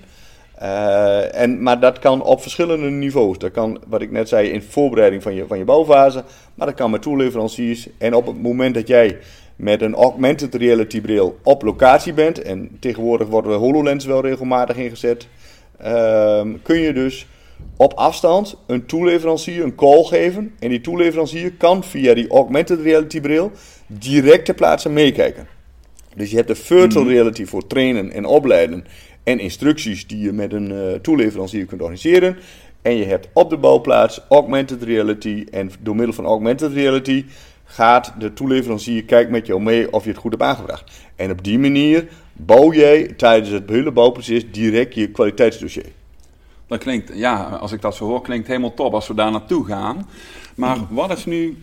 Uh, 0.61 1.35
en, 1.35 1.63
maar 1.63 1.79
dat 1.79 1.99
kan 1.99 2.23
op 2.23 2.41
verschillende 2.41 2.89
niveaus. 2.89 3.37
Dat 3.37 3.51
kan, 3.51 3.79
wat 3.87 4.01
ik 4.01 4.11
net 4.11 4.29
zei, 4.29 4.49
in 4.49 4.61
voorbereiding 4.61 5.23
van 5.23 5.33
je, 5.33 5.47
van 5.47 5.57
je 5.57 5.63
bouwfase, 5.63 6.23
maar 6.55 6.67
dat 6.67 6.75
kan 6.75 6.91
met 6.91 7.01
toeleveranciers. 7.01 7.87
En 7.97 8.13
op 8.13 8.25
het 8.25 8.41
moment 8.41 8.73
dat 8.73 8.87
jij 8.87 9.17
met 9.55 9.81
een 9.81 9.95
augmented 9.95 10.55
reality 10.55 11.01
bril 11.01 11.37
op 11.43 11.61
locatie 11.61 12.13
bent, 12.13 12.41
en 12.41 12.77
tegenwoordig 12.79 13.27
worden 13.27 13.57
HoloLens 13.57 14.05
wel 14.05 14.21
regelmatig 14.21 14.75
ingezet, 14.75 15.27
uh, 15.85 16.41
kun 16.63 16.79
je 16.79 16.93
dus 16.93 17.27
op 17.77 17.93
afstand 17.93 18.57
een 18.67 18.85
toeleverancier 18.85 19.63
een 19.63 19.75
call 19.75 20.03
geven. 20.03 20.55
En 20.59 20.69
die 20.69 20.81
toeleverancier 20.81 21.53
kan 21.53 21.83
via 21.83 22.13
die 22.13 22.29
augmented 22.29 22.81
reality 22.81 23.21
bril 23.21 23.51
direct 23.87 24.45
ter 24.45 24.53
plaatse 24.53 24.89
meekijken. 24.89 25.47
Dus 26.15 26.29
je 26.29 26.35
hebt 26.35 26.47
de 26.47 26.55
virtual 26.55 27.03
mhm. 27.03 27.13
reality 27.13 27.45
voor 27.45 27.67
trainen 27.67 28.11
en 28.11 28.25
opleiden 28.25 28.85
en 29.23 29.39
instructies 29.39 30.07
die 30.07 30.19
je 30.19 30.31
met 30.31 30.53
een 30.53 30.71
uh, 30.71 30.93
toeleverancier 30.93 31.65
kunt 31.65 31.81
organiseren. 31.81 32.37
En 32.81 32.95
je 32.95 33.05
hebt 33.05 33.27
op 33.33 33.49
de 33.49 33.57
bouwplaats 33.57 34.21
augmented 34.29 34.83
reality. 34.83 35.45
En 35.51 35.71
door 35.79 35.95
middel 35.95 36.13
van 36.13 36.25
augmented 36.25 36.73
reality 36.73 37.25
gaat 37.63 38.13
de 38.19 38.33
toeleverancier 38.33 39.03
kijken 39.03 39.31
met 39.31 39.47
jou 39.47 39.61
mee 39.61 39.93
of 39.93 40.03
je 40.03 40.09
het 40.09 40.19
goed 40.19 40.31
hebt 40.31 40.43
aangebracht. 40.43 40.91
En 41.15 41.31
op 41.31 41.43
die 41.43 41.59
manier 41.59 42.07
bouw 42.33 42.73
jij 42.73 43.07
tijdens 43.07 43.49
het 43.49 43.69
hele 43.69 43.91
bouwproces 43.91 44.51
direct 44.51 44.95
je 44.95 45.07
kwaliteitsdossier. 45.07 45.91
Dat 46.67 46.79
klinkt, 46.79 47.11
ja, 47.13 47.43
als 47.43 47.71
ik 47.71 47.81
dat 47.81 47.95
zo 47.95 48.05
hoor, 48.05 48.21
klinkt 48.21 48.47
helemaal 48.47 48.73
top 48.73 48.93
als 48.93 49.07
we 49.07 49.13
daar 49.13 49.31
naartoe 49.31 49.65
gaan. 49.65 50.07
Maar 50.55 50.77
wat 50.89 51.17
is 51.17 51.25
nu 51.25 51.57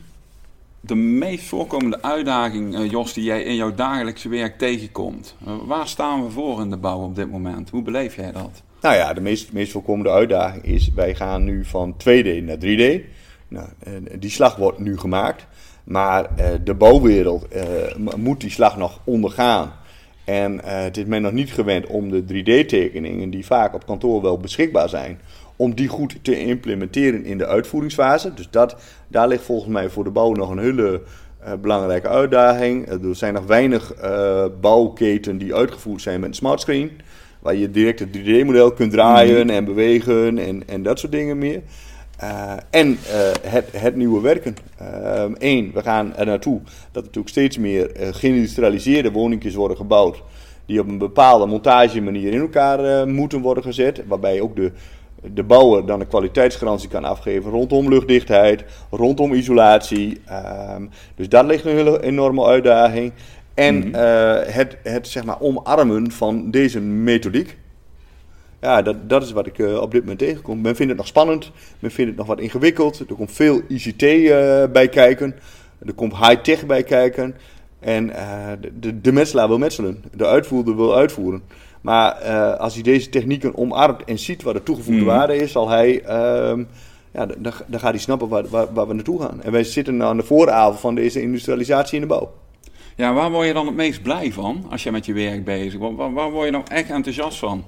de 0.80 0.94
meest 0.94 1.44
voorkomende 1.44 2.02
uitdaging, 2.02 2.78
uh, 2.78 2.90
Jos, 2.90 3.12
die 3.12 3.24
jij 3.24 3.42
in 3.42 3.54
jouw 3.54 3.74
dagelijkse 3.74 4.28
werk 4.28 4.58
tegenkomt? 4.58 5.36
Uh, 5.46 5.54
waar 5.66 5.88
staan 5.88 6.24
we 6.24 6.30
voor 6.30 6.60
in 6.60 6.70
de 6.70 6.76
bouw 6.76 7.02
op 7.02 7.14
dit 7.14 7.30
moment? 7.30 7.70
Hoe 7.70 7.82
beleef 7.82 8.16
jij 8.16 8.32
dat? 8.32 8.62
Nou 8.80 8.94
ja, 8.94 9.12
de 9.12 9.20
meest, 9.20 9.52
meest 9.52 9.72
voorkomende 9.72 10.10
uitdaging 10.10 10.64
is, 10.64 10.90
wij 10.94 11.14
gaan 11.14 11.44
nu 11.44 11.64
van 11.64 11.94
2D 11.94 12.44
naar 12.44 12.58
3D. 12.64 13.00
Nou, 13.48 13.68
die 14.18 14.30
slag 14.30 14.56
wordt 14.56 14.78
nu 14.78 14.98
gemaakt, 14.98 15.46
maar 15.84 16.28
de 16.64 16.74
bouwwereld 16.74 17.46
moet 18.16 18.40
die 18.40 18.50
slag 18.50 18.76
nog 18.76 19.00
ondergaan. 19.04 19.72
En 20.24 20.60
het 20.64 20.96
is 20.96 21.04
men 21.04 21.22
nog 21.22 21.32
niet 21.32 21.52
gewend 21.52 21.86
om 21.86 22.10
de 22.10 22.22
3D-tekeningen, 22.22 23.30
die 23.30 23.46
vaak 23.46 23.74
op 23.74 23.86
kantoor 23.86 24.22
wel 24.22 24.38
beschikbaar 24.38 24.88
zijn, 24.88 25.20
om 25.58 25.74
die 25.74 25.88
goed 25.88 26.18
te 26.22 26.40
implementeren 26.40 27.24
in 27.24 27.38
de 27.38 27.46
uitvoeringsfase. 27.46 28.34
Dus 28.34 28.48
dat, 28.50 28.76
daar 29.08 29.28
ligt 29.28 29.44
volgens 29.44 29.72
mij 29.72 29.90
voor 29.90 30.04
de 30.04 30.10
bouw 30.10 30.32
nog 30.32 30.50
een 30.50 30.58
hele 30.58 31.02
uh, 31.44 31.52
belangrijke 31.60 32.08
uitdaging. 32.08 32.88
Er 32.88 33.16
zijn 33.16 33.34
nog 33.34 33.46
weinig 33.46 33.94
uh, 34.04 34.44
bouwketen 34.60 35.38
die 35.38 35.54
uitgevoerd 35.54 36.02
zijn 36.02 36.20
met 36.20 36.28
een 36.28 36.34
smartscreen. 36.34 36.90
Waar 37.40 37.54
je 37.54 37.70
direct 37.70 37.98
het 37.98 38.18
3D-model 38.18 38.72
kunt 38.72 38.92
draaien 38.92 39.46
mm. 39.46 39.52
en 39.52 39.64
bewegen 39.64 40.38
en, 40.38 40.68
en 40.68 40.82
dat 40.82 40.98
soort 40.98 41.12
dingen 41.12 41.38
meer. 41.38 41.62
Uh, 42.22 42.52
en 42.70 42.96
het, 43.42 43.68
het, 43.72 43.96
nieuwe 43.96 44.20
werken. 44.20 44.56
Eén, 45.38 45.70
we 45.74 45.82
gaan 45.82 46.16
er 46.16 46.26
naartoe 46.26 46.60
dat 46.64 47.02
er 47.02 47.02
natuurlijk 47.02 47.28
steeds 47.28 47.58
meer 47.58 47.90
geïndustrialiseerde 47.94 49.10
woningjes 49.10 49.54
worden 49.54 49.76
gebouwd. 49.76 50.22
Die 50.66 50.80
op 50.80 50.88
een 50.88 50.98
bepaalde 50.98 51.46
montagemanier 51.46 52.32
in 52.32 52.40
elkaar 52.40 53.08
moeten 53.08 53.40
worden 53.40 53.62
gezet. 53.62 54.02
Waarbij 54.06 54.40
ook 54.40 54.56
de, 54.56 54.72
de 55.22 55.42
bouwer 55.42 55.86
dan 55.86 56.00
een 56.00 56.08
kwaliteitsgarantie 56.08 56.88
kan 56.88 57.04
afgeven 57.04 57.50
rondom 57.50 57.88
luchtdichtheid, 57.88 58.64
rondom 58.90 59.32
isolatie. 59.32 60.20
Ehm, 60.26 60.86
dus 61.14 61.28
dat 61.28 61.44
ligt 61.44 61.64
een 61.64 61.76
hele 61.76 62.02
enorme 62.02 62.44
uitdaging. 62.44 63.12
En 63.54 63.74
mm 63.74 63.82
-hmm. 63.82 63.94
het, 64.46 64.76
het 64.82 65.08
zeg 65.08 65.24
maar, 65.24 65.40
omarmen 65.40 66.10
van 66.10 66.50
deze 66.50 66.80
methodiek. 66.80 67.56
Ja, 68.60 68.82
dat, 68.82 69.10
dat 69.10 69.22
is 69.22 69.32
wat 69.32 69.46
ik 69.46 69.58
uh, 69.58 69.80
op 69.80 69.90
dit 69.90 70.00
moment 70.00 70.18
tegenkom. 70.18 70.60
Men 70.60 70.76
vindt 70.76 70.90
het 70.90 71.00
nog 71.00 71.06
spannend, 71.06 71.50
men 71.78 71.90
vindt 71.90 72.10
het 72.10 72.18
nog 72.18 72.26
wat 72.26 72.40
ingewikkeld. 72.40 72.98
Er 72.98 73.14
komt 73.14 73.32
veel 73.32 73.60
ICT 73.68 74.02
uh, 74.02 74.62
eh, 74.62 74.70
bij 74.70 74.88
kijken, 74.88 75.34
er 75.86 75.92
komt 75.92 76.16
high-tech 76.16 76.66
bij 76.66 76.82
kijken. 76.82 77.34
En 77.80 78.06
de, 78.60 78.78
de, 78.80 79.00
de 79.00 79.12
metselaar 79.12 79.48
wil 79.48 79.58
metselen, 79.58 80.04
de 80.14 80.26
uitvoerder 80.26 80.76
wil 80.76 80.96
uitvoeren. 80.96 81.42
Maar 81.80 82.12
als 82.56 82.74
hij 82.74 82.82
deze 82.82 83.08
technieken 83.08 83.56
omarmt 83.56 84.04
en 84.04 84.18
ziet 84.18 84.42
wat 84.42 84.54
de 84.54 84.62
toegevoegde 84.62 85.00
mhm. 85.00 85.10
waarde 85.10 85.36
is, 85.36 85.52
zal 85.52 85.68
hij 85.68 86.02
ehm, 86.02 86.64
ja, 87.12 87.26
dan, 87.26 87.52
dan 87.66 87.80
gaat 87.80 87.90
hij 87.90 87.98
snappen 87.98 88.28
waar, 88.28 88.48
waar, 88.48 88.72
waar, 88.72 88.88
we 88.88 88.94
naartoe 88.94 89.20
gaan. 89.20 89.42
En 89.42 89.52
wij 89.52 89.64
zitten 89.64 90.02
aan 90.02 90.16
de 90.16 90.22
vooravond 90.22 90.80
van 90.80 90.94
deze 90.94 91.22
industrialisatie 91.22 91.94
in 91.94 92.00
de 92.00 92.06
bouw. 92.06 92.32
Ja, 92.96 93.12
waar 93.12 93.30
word 93.30 93.46
je 93.46 93.52
dan 93.52 93.66
het 93.66 93.74
meest 93.74 94.02
blij 94.02 94.32
van 94.32 94.66
als 94.70 94.82
je 94.82 94.90
met 94.90 95.06
je 95.06 95.12
werk 95.12 95.44
bezig 95.44 95.78
bent? 95.78 95.96
Waar, 95.96 96.12
waar 96.12 96.30
word 96.30 96.44
je 96.44 96.50
nou 96.50 96.64
echt 96.68 96.90
enthousiast 96.90 97.38
van? 97.38 97.64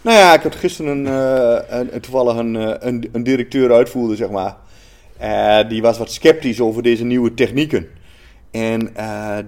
Nou 0.00 0.16
ja, 0.16 0.34
ik 0.34 0.42
had 0.42 0.54
gisteren 0.54 0.96
een, 0.96 1.06
uh, 1.06 1.88
een 1.90 2.00
toevallig 2.00 2.36
een, 2.36 2.54
uh, 2.54 2.74
een, 2.78 3.08
een, 3.12 3.22
directeur 3.22 3.72
uitvoerde, 3.72 4.16
zeg 4.16 4.30
maar. 4.30 4.56
Uh, 5.22 5.68
die 5.68 5.82
was 5.82 5.98
wat 5.98 6.12
sceptisch 6.12 6.60
over 6.60 6.82
deze 6.82 7.04
nieuwe 7.04 7.34
technieken. 7.34 7.88
En 8.50 8.94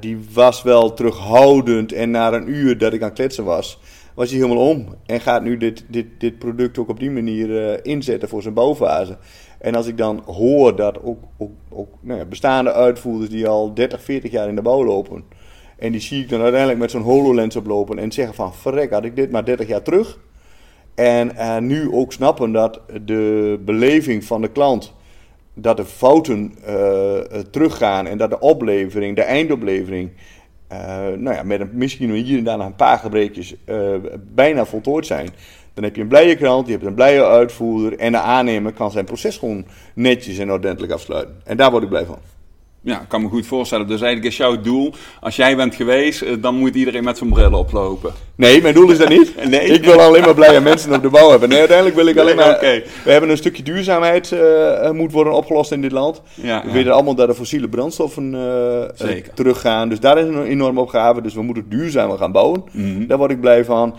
die 0.00 0.26
was 0.33 0.62
wel 0.62 0.94
terughoudend. 0.94 1.92
En 1.92 2.11
na 2.11 2.33
een 2.33 2.50
uur 2.50 2.78
dat 2.78 2.92
ik 2.92 3.00
aan 3.00 3.09
het 3.09 3.16
kletsen 3.16 3.44
was, 3.44 3.78
was 4.14 4.30
hij 4.30 4.40
helemaal 4.40 4.68
om. 4.68 4.87
En 5.06 5.21
gaat 5.21 5.42
nu 5.42 5.56
dit, 5.56 5.85
dit, 5.88 6.06
dit 6.18 6.38
product 6.38 6.78
ook 6.78 6.88
op 6.88 7.00
die 7.00 7.11
manier 7.11 7.85
inzetten 7.85 8.28
voor 8.28 8.42
zijn 8.42 8.54
bouwfase. 8.54 9.16
En 9.59 9.75
als 9.75 9.87
ik 9.87 9.99
dan 9.99 10.23
hoor 10.26 10.76
dat 10.76 11.02
ook, 11.02 11.18
ook, 11.38 11.52
ook 11.71 11.88
nou 12.00 12.18
ja, 12.18 12.25
bestaande 12.25 12.73
uitvoerders 12.73 13.30
die 13.30 13.49
al 13.49 13.75
30, 13.75 14.02
40 14.02 14.30
jaar 14.30 14.49
in 14.49 14.54
de 14.54 14.62
bouw 14.62 14.85
lopen. 14.85 15.25
En 15.78 15.92
die 15.92 16.00
zie 16.00 16.23
ik 16.23 16.28
dan 16.28 16.40
uiteindelijk 16.40 16.80
met 16.80 16.90
zo'n 16.90 17.02
HoloLens 17.02 17.56
oplopen 17.56 17.99
en 17.99 18.12
zeggen 18.12 18.35
van 18.35 18.54
verrek 18.54 18.90
had 18.90 19.04
ik 19.04 19.16
dit 19.16 19.30
maar 19.30 19.44
30 19.44 19.68
jaar 19.68 19.83
terug. 19.83 20.18
En 20.94 21.30
uh, 21.35 21.59
nu 21.59 21.92
ook 21.92 22.12
snappen 22.12 22.52
dat 22.52 22.80
de 23.04 23.61
beleving 23.64 24.25
van 24.25 24.42
de 24.42 24.49
klant, 24.49 24.92
dat 25.54 25.76
de 25.76 25.85
fouten 25.85 26.54
uh, 26.68 27.18
teruggaan 27.50 28.06
en 28.06 28.18
dat 28.18 28.30
de 28.30 28.40
oplevering, 28.40 29.16
de 29.16 29.23
eindoplevering, 29.23 30.11
nou 31.16 31.35
ja, 31.35 31.43
met 31.43 31.73
misschien 31.73 32.11
hier 32.11 32.38
en 32.38 32.45
daar 32.45 32.61
een 32.61 32.76
paar 32.76 32.99
gebreekjes 32.99 33.54
bijna 34.35 34.64
voltooid 34.64 35.07
zijn. 35.07 35.28
Dan 35.75 35.85
heb 35.85 35.97
je 35.97 36.02
een 36.02 36.09
blije 36.09 36.37
klant, 36.37 36.66
je 36.66 36.73
hebt 36.73 36.85
een 36.85 36.95
blije 36.95 37.26
uitvoerder 37.26 37.99
en 37.99 38.12
de 38.12 38.19
aannemer 38.19 38.73
kan 38.73 38.90
zijn 38.90 39.04
proces 39.04 39.38
gewoon 39.38 39.64
netjes 39.95 40.38
en 40.38 40.52
ordentelijk 40.52 40.93
afsluiten. 40.93 41.40
En 41.45 41.57
daar 41.57 41.71
word 41.71 41.83
ik 41.83 41.88
blij 41.88 42.04
van. 42.04 42.19
Ja, 42.84 43.00
ik 43.00 43.08
kan 43.08 43.22
me 43.22 43.28
goed 43.28 43.46
voorstellen. 43.46 43.86
Dus 43.86 44.00
eigenlijk 44.00 44.32
is 44.32 44.36
jouw 44.36 44.60
doel, 44.60 44.94
als 45.20 45.36
jij 45.36 45.56
bent 45.56 45.74
geweest, 45.74 46.22
eh, 46.22 46.32
dan 46.38 46.54
moet 46.54 46.74
iedereen 46.74 47.04
met 47.04 47.18
zijn 47.18 47.30
bril 47.30 47.52
oplopen. 47.52 48.12
Nee, 48.34 48.62
mijn 48.62 48.74
doel 48.74 48.90
is 48.90 48.98
dat 48.98 49.08
niet. 49.08 49.34
nee. 49.48 49.60
Ik 49.60 49.84
wil 49.84 50.00
alleen 50.00 50.22
maar 50.22 50.34
blije 50.34 50.60
mensen 50.60 50.94
op 50.94 51.02
de 51.02 51.08
bouw 51.08 51.30
hebben. 51.30 51.48
Nee, 51.48 51.58
uiteindelijk 51.58 51.96
wil 51.96 52.06
ik 52.06 52.18
alleen 52.18 52.36
maar... 52.36 52.54
Okay. 52.54 52.84
We 53.04 53.10
hebben 53.10 53.30
een 53.30 53.36
stukje 53.36 53.62
duurzaamheid 53.62 54.30
uh, 54.30 54.90
moet 54.90 55.12
worden 55.12 55.32
opgelost 55.32 55.72
in 55.72 55.80
dit 55.80 55.92
land. 55.92 56.22
Ja, 56.34 56.62
we 56.64 56.72
weten 56.72 56.92
allemaal 56.92 57.14
dat 57.14 57.28
de 57.28 57.34
fossiele 57.34 57.68
brandstoffen 57.68 58.34
uh, 58.34 59.10
teruggaan. 59.34 59.88
Dus 59.88 60.00
daar 60.00 60.18
is 60.18 60.26
een 60.26 60.44
enorme 60.44 60.80
opgave. 60.80 61.22
Dus 61.22 61.34
we 61.34 61.42
moeten 61.42 61.68
duurzamer 61.68 62.18
gaan 62.18 62.32
bouwen. 62.32 62.64
Mm 62.72 63.06
Daar 63.06 63.18
word 63.18 63.30
ik 63.30 63.40
blij 63.40 63.64
van. 63.64 63.94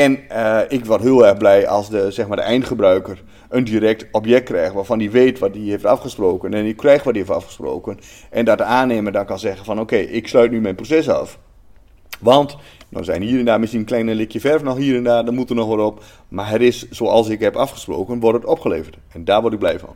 En 0.00 0.18
uh, 0.32 0.60
ik 0.68 0.84
word 0.84 1.00
heel 1.00 1.26
erg 1.26 1.36
blij 1.36 1.68
als 1.68 1.90
de, 1.90 2.10
zeg 2.10 2.28
maar, 2.28 2.36
de 2.36 2.42
eindgebruiker 2.42 3.22
een 3.48 3.64
direct 3.64 4.06
object 4.12 4.44
krijgt 4.44 4.74
waarvan 4.74 4.98
hij 4.98 5.10
weet 5.10 5.38
wat 5.38 5.54
hij 5.54 5.62
heeft 5.62 5.84
afgesproken 5.84 6.54
en 6.54 6.64
hij 6.64 6.74
krijgt 6.74 7.04
wat 7.04 7.14
hij 7.14 7.22
heeft 7.22 7.36
afgesproken. 7.36 7.98
En 8.30 8.44
dat 8.44 8.58
de 8.58 8.64
aannemer 8.64 9.12
dan 9.12 9.26
kan 9.26 9.38
zeggen 9.38 9.64
van 9.64 9.80
oké, 9.80 9.96
ik 9.96 10.28
sluit 10.28 10.50
nu 10.50 10.60
mijn 10.60 10.74
proces 10.74 11.08
af. 11.08 11.38
Want, 12.20 12.56
nou 12.88 13.04
zijn 13.04 13.22
hier 13.22 13.38
en 13.38 13.44
daar 13.44 13.60
misschien 13.60 13.80
een 13.80 13.86
kleine 13.86 14.14
likje 14.14 14.40
verf 14.40 14.62
nog 14.62 14.76
hier 14.76 14.96
en 14.96 15.04
daar, 15.04 15.24
daar 15.24 15.34
moet 15.34 15.50
er 15.50 15.56
nog 15.56 15.68
wat 15.68 15.86
op. 15.86 16.02
Maar 16.28 16.50
het 16.50 16.60
is 16.60 16.90
zoals 16.90 17.28
ik 17.28 17.40
heb 17.40 17.56
afgesproken, 17.56 18.20
wordt 18.20 18.38
het 18.38 18.46
opgeleverd. 18.46 18.96
En 19.12 19.24
daar 19.24 19.40
word 19.40 19.52
ik 19.52 19.58
blij 19.58 19.78
van. 19.78 19.94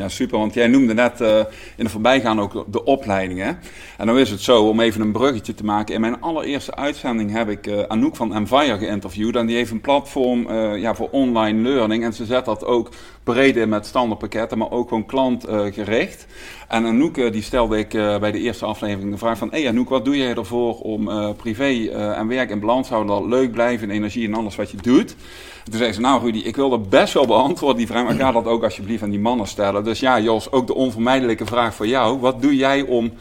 Ja, 0.00 0.08
super. 0.08 0.38
Want 0.38 0.54
jij 0.54 0.66
noemde 0.66 0.94
net 0.94 1.20
uh, 1.20 1.38
in 1.76 1.84
de 1.84 1.90
voorbijgaan 1.90 2.40
ook 2.40 2.64
de 2.66 2.84
opleidingen. 2.84 3.58
En 3.96 4.06
dan 4.06 4.18
is 4.18 4.30
het 4.30 4.40
zo, 4.40 4.68
om 4.68 4.80
even 4.80 5.00
een 5.00 5.12
bruggetje 5.12 5.54
te 5.54 5.64
maken. 5.64 5.94
In 5.94 6.00
mijn 6.00 6.20
allereerste 6.20 6.74
uitzending 6.74 7.32
heb 7.32 7.48
ik 7.48 7.66
uh, 7.66 7.82
Anouk 7.88 8.16
van 8.16 8.34
Envire 8.34 8.78
geïnterviewd. 8.78 9.36
En 9.36 9.46
die 9.46 9.56
heeft 9.56 9.70
een 9.70 9.80
platform 9.80 10.46
uh, 10.50 10.80
ja, 10.80 10.94
voor 10.94 11.08
online 11.10 11.68
learning. 11.68 12.04
En 12.04 12.12
ze 12.12 12.24
zet 12.24 12.44
dat 12.44 12.64
ook 12.64 12.88
breed 13.24 13.56
in 13.56 13.68
met 13.68 13.86
standaardpakketten, 13.86 14.58
maar 14.58 14.70
ook 14.70 14.88
gewoon 14.88 15.06
klantgericht. 15.06 16.26
En 16.68 16.86
Anouk 16.86 17.32
die 17.32 17.42
stelde 17.42 17.78
ik 17.78 17.88
bij 18.20 18.32
de 18.32 18.40
eerste 18.40 18.64
aflevering 18.64 19.12
de 19.12 19.18
vraag 19.18 19.38
van... 19.38 19.50
Hé 19.50 19.60
hey 19.60 19.68
Anouk, 19.68 19.88
wat 19.88 20.04
doe 20.04 20.16
jij 20.16 20.34
ervoor 20.34 20.78
om 20.78 21.34
privé 21.36 21.88
en 21.90 22.28
werk 22.28 22.50
in 22.50 22.60
balans 22.60 22.86
te 22.86 22.94
houden? 22.94 23.16
Dat 23.16 23.28
leuk 23.28 23.52
blijven, 23.52 23.90
energie 23.90 24.26
en 24.26 24.34
alles 24.34 24.56
wat 24.56 24.70
je 24.70 24.76
doet. 24.76 25.16
Toen 25.64 25.78
zei 25.78 25.92
ze, 25.92 26.00
nou 26.00 26.22
Rudy, 26.22 26.38
ik 26.38 26.56
wil 26.56 26.72
er 26.72 26.80
best 26.80 27.14
wel 27.14 27.26
beantwoorden 27.26 27.78
die 27.78 27.86
vraag, 27.86 28.04
maar 28.04 28.14
ga 28.14 28.32
dat 28.32 28.46
ook 28.46 28.64
alsjeblieft 28.64 29.02
aan 29.02 29.10
die 29.10 29.20
mannen 29.20 29.46
stellen. 29.46 29.84
Dus 29.90 30.00
ja, 30.00 30.20
Jos, 30.20 30.52
ook 30.52 30.66
de 30.66 30.74
onvermijdelijke 30.74 31.46
vraag 31.46 31.74
voor 31.74 31.86
jou. 31.86 32.18
Wat 32.18 32.42
doe 32.42 32.56
jij 32.56 32.82
om 32.82 33.12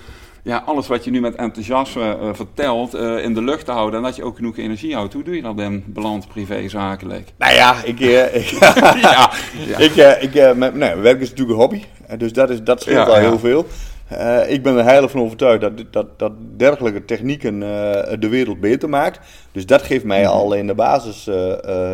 ja, 0.44 0.64
alles 0.66 0.88
wat 0.88 1.04
je 1.04 1.12
nu 1.12 1.22
met 1.22 1.36
enthousiasme 1.36 2.18
uh, 2.22 2.30
vertelt 2.34 2.96
uh, 2.96 3.24
in 3.24 3.34
de 3.34 3.42
lucht 3.42 3.66
te 3.66 3.72
houden 3.72 4.00
en 4.00 4.06
dat 4.06 4.16
je 4.16 4.24
ook 4.24 4.36
genoeg 4.36 4.58
energie 4.58 4.96
houdt. 4.96 5.14
Hoe 5.14 5.24
doe 5.24 5.36
je 5.36 5.42
dat 5.42 5.60
in 5.60 5.84
balans 5.88 6.26
privé 6.26 6.70
zakelijk? 6.70 7.28
Nou 7.38 7.54
ja, 7.54 7.84
ik, 7.84 8.00
uh, 8.00 8.36
ik, 8.42 8.48
ja, 9.02 9.32
ja. 9.96 10.16
ik, 10.16 10.34
nee, 10.74 10.96
werk 10.96 11.22
is 11.22 11.30
natuurlijk 11.30 11.60
een 11.60 11.64
hobby, 11.64 11.84
dus 12.18 12.34
dat, 12.34 12.50
is, 12.50 12.64
dat 12.64 12.82
scheelt 12.82 13.08
ja, 13.08 13.14
al 13.14 13.20
heel 13.20 13.40
veel. 13.40 13.66
Ik 14.48 14.64
ben 14.64 14.78
er 14.78 14.84
heilig 14.84 15.12
van 15.12 15.22
overtuigd 15.22 15.62
dat, 15.62 15.72
dat, 15.92 16.20
dat 16.20 16.32
dergelijke 16.58 17.06
technieken 17.06 17.60
de 18.20 18.28
wereld 18.30 18.60
beter 18.60 18.90
maakt. 18.90 19.20
Dus 19.52 19.66
dat 19.66 19.82
geeft 19.82 20.04
mij 20.04 20.22
mhm. 20.22 20.32
al 20.32 20.54
in 20.54 20.68
de 20.68 20.76
basis 20.76 21.26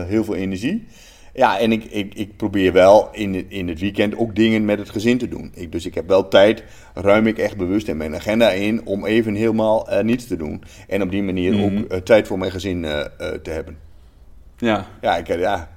heel 0.08 0.24
veel 0.24 0.36
energie. 0.36 0.88
Ja, 1.36 1.60
en 1.60 1.72
ik, 1.72 1.84
ik, 1.84 2.14
ik 2.14 2.38
probeer 2.38 2.74
wel 2.74 3.10
in, 3.12 3.50
in 3.50 3.68
het 3.68 3.80
weekend 3.80 4.18
ook 4.18 4.36
dingen 4.36 4.66
met 4.66 4.80
het 4.80 4.90
gezin 4.90 5.18
te 5.18 5.28
doen. 5.28 5.52
Ik, 5.54 5.72
dus 5.72 5.86
ik 5.86 5.96
heb 5.96 6.08
wel 6.08 6.28
tijd, 6.28 6.64
ruim 6.94 7.28
ik 7.28 7.38
echt 7.38 7.58
bewust 7.58 7.88
in 7.88 7.98
mijn 7.98 8.16
agenda 8.16 8.50
in 8.50 8.86
om 8.86 9.06
even 9.06 9.36
helemaal 9.36 9.88
niets 10.02 10.28
te 10.28 10.36
doen. 10.36 10.64
En 10.88 11.02
op 11.02 11.12
die 11.12 11.24
manier 11.24 11.54
mm 11.54 11.60
-hmm. 11.60 11.86
ook 11.90 12.06
tijd 12.06 12.28
voor 12.28 12.38
mijn 12.38 12.52
gezin 12.52 12.82
te 13.44 13.50
hebben. 13.50 13.78
Ja. 14.58 14.88
Ja, 15.02 15.18
ik, 15.18 15.28
ja, 15.28 15.70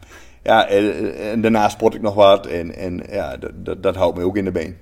ja 0.42 0.68
en, 0.68 1.40
daarna 1.40 1.68
sport 1.68 1.94
ik 1.94 2.00
nog 2.00 2.14
wat 2.14 2.46
en, 2.46 2.74
en 2.76 3.02
ja, 3.10 3.36
dat, 3.36 3.82
dat 3.82 3.96
houdt 3.96 4.18
me 4.18 4.24
ook 4.24 4.36
in 4.36 4.44
de 4.44 4.52
been. 4.52 4.76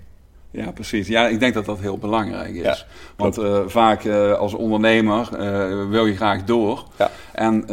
Ja, 0.51 0.71
precies. 0.71 1.09
Ja, 1.09 1.29
ik 1.29 1.41
denk 1.41 1.55
dat 1.55 1.65
dat 1.65 1.81
heel 1.81 1.99
belangrijk 1.99 2.55
is. 2.55 2.87
Want 3.17 3.39
uh, 3.39 3.61
vaak 3.67 4.05
uh, 4.05 4.33
als 4.33 4.55
ondernemer 4.55 5.29
uh, 5.33 5.89
wil 5.91 6.07
je 6.07 6.17
graag 6.17 6.45
door. 6.45 6.85
Ja. 6.99 7.11
En 7.33 7.69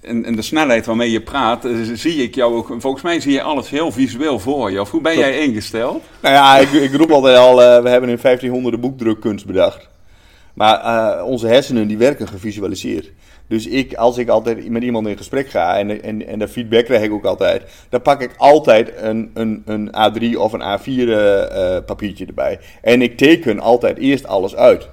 in, 0.00 0.24
in, 0.24 0.36
de 0.36 0.42
snelheid 0.42 0.86
waarmee 0.86 1.10
je 1.10 1.20
praat, 1.20 1.66
zie 1.92 2.22
ik 2.22 2.34
jou 2.34 2.54
ook. 2.54 2.74
Volgens 2.78 3.02
mij 3.02 3.20
zie 3.20 3.32
je 3.32 3.42
alles 3.42 3.70
heel 3.70 3.92
visueel 3.92 4.38
voor 4.38 4.70
je. 4.70 4.80
Of 4.80 4.90
hoe 4.90 5.00
ben 5.00 5.18
jij 5.18 5.38
ingesteld? 5.38 6.02
Nou 6.20 6.34
ja, 6.34 6.58
ik, 6.58 6.72
ik 6.72 6.94
roep 6.94 7.10
altijd 7.10 7.36
al: 7.36 7.56
we 7.56 7.88
hebben 7.88 8.10
in 8.10 8.18
1500 8.22 8.80
boekdrukkunst 8.80 9.46
bedacht. 9.46 9.88
Maar 10.54 11.24
onze 11.24 11.46
hersenen 11.46 11.88
die 11.88 11.98
werken 11.98 12.28
gevisualiseerd. 12.28 13.10
Dus 13.46 13.66
ik, 13.66 13.94
als 13.94 14.18
ik 14.18 14.28
altijd 14.28 14.68
met 14.68 14.82
iemand 14.82 15.06
in 15.06 15.16
gesprek 15.16 15.50
ga 15.50 15.78
en, 15.78 16.02
en, 16.02 16.26
en 16.26 16.38
de 16.38 16.48
feedback 16.48 16.84
krijg 16.84 17.02
ik 17.02 17.12
ook 17.12 17.24
altijd, 17.24 17.62
dan 17.88 18.02
pak 18.02 18.20
ik 18.20 18.34
altijd 18.36 18.92
een, 18.96 19.30
een, 19.34 19.62
een 19.64 19.88
A3 19.88 20.36
of 20.38 20.52
een 20.52 20.78
A4 20.78 20.84
uh, 20.86 21.76
eh, 21.76 21.84
papiertje 21.84 22.26
erbij. 22.26 22.58
En 22.82 23.02
ik 23.02 23.16
teken 23.16 23.60
altijd 23.60 23.98
eerst 23.98 24.26
alles 24.26 24.56
uit. 24.56 24.88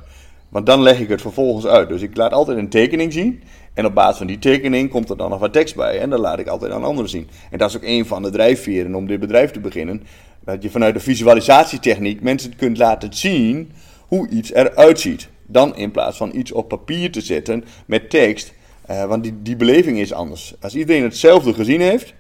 Want 0.50 0.66
dan 0.66 0.82
leg 0.82 1.00
ik 1.00 1.10
het 1.10 1.22
vervolgens 1.22 1.66
uit. 1.66 1.90
Dus 1.90 2.02
ik 2.02 2.18
laat 2.18 2.32
altijd 2.32 2.58
een 2.58 2.70
tekening 2.70 3.14
zien. 3.14 3.44
En 3.74 3.86
op 3.86 3.94
basis 3.94 4.18
van 4.18 4.28
die 4.28 4.40
tekening 4.40 4.90
komt 4.90 5.10
er 5.10 5.18
dan 5.18 5.30
nog 5.30 5.40
wat 5.40 5.54
tekst 5.54 5.76
bij. 5.76 6.00
En 6.00 6.10
dat 6.10 6.20
laat 6.20 6.40
ik 6.40 6.48
altijd 6.48 6.72
aan 6.72 6.84
anderen 6.84 7.10
zien. 7.10 7.30
En 7.52 7.58
dat 7.58 7.70
is 7.70 7.76
ook 7.76 7.84
een 7.84 8.06
van 8.06 8.22
de 8.22 8.30
drijfveren 8.30 8.96
om 8.96 9.08
dit 9.08 9.20
bedrijf 9.20 9.52
te 9.52 9.60
beginnen. 9.60 10.04
Dat 10.44 10.64
je 10.64 10.70
vanuit 10.70 10.94
de 10.94 11.00
visualisatietechniek 11.00 12.22
mensen 12.22 12.56
kunt 12.56 12.78
laten 12.78 13.14
zien 13.14 13.72
hoe 14.08 14.30
iets 14.30 14.54
eruit 14.54 15.00
ziet 15.00 15.30
dan 15.52 15.76
in 15.76 15.92
plaats 15.92 16.18
van 16.18 16.36
iets 16.36 16.52
op 16.52 16.68
papier 16.68 17.12
te 17.12 17.22
zetten 17.22 17.64
met 17.86 18.10
tekst. 18.10 18.54
Uh, 18.90 19.06
want 19.06 19.24
die, 19.24 19.42
die 19.42 19.56
beleving 19.56 20.00
is 20.00 20.14
anders. 20.14 20.54
Als 20.62 20.76
iedereen 20.76 21.04
hetzelfde 21.04 21.54
gezien 21.54 21.82
heeft, 21.82 22.14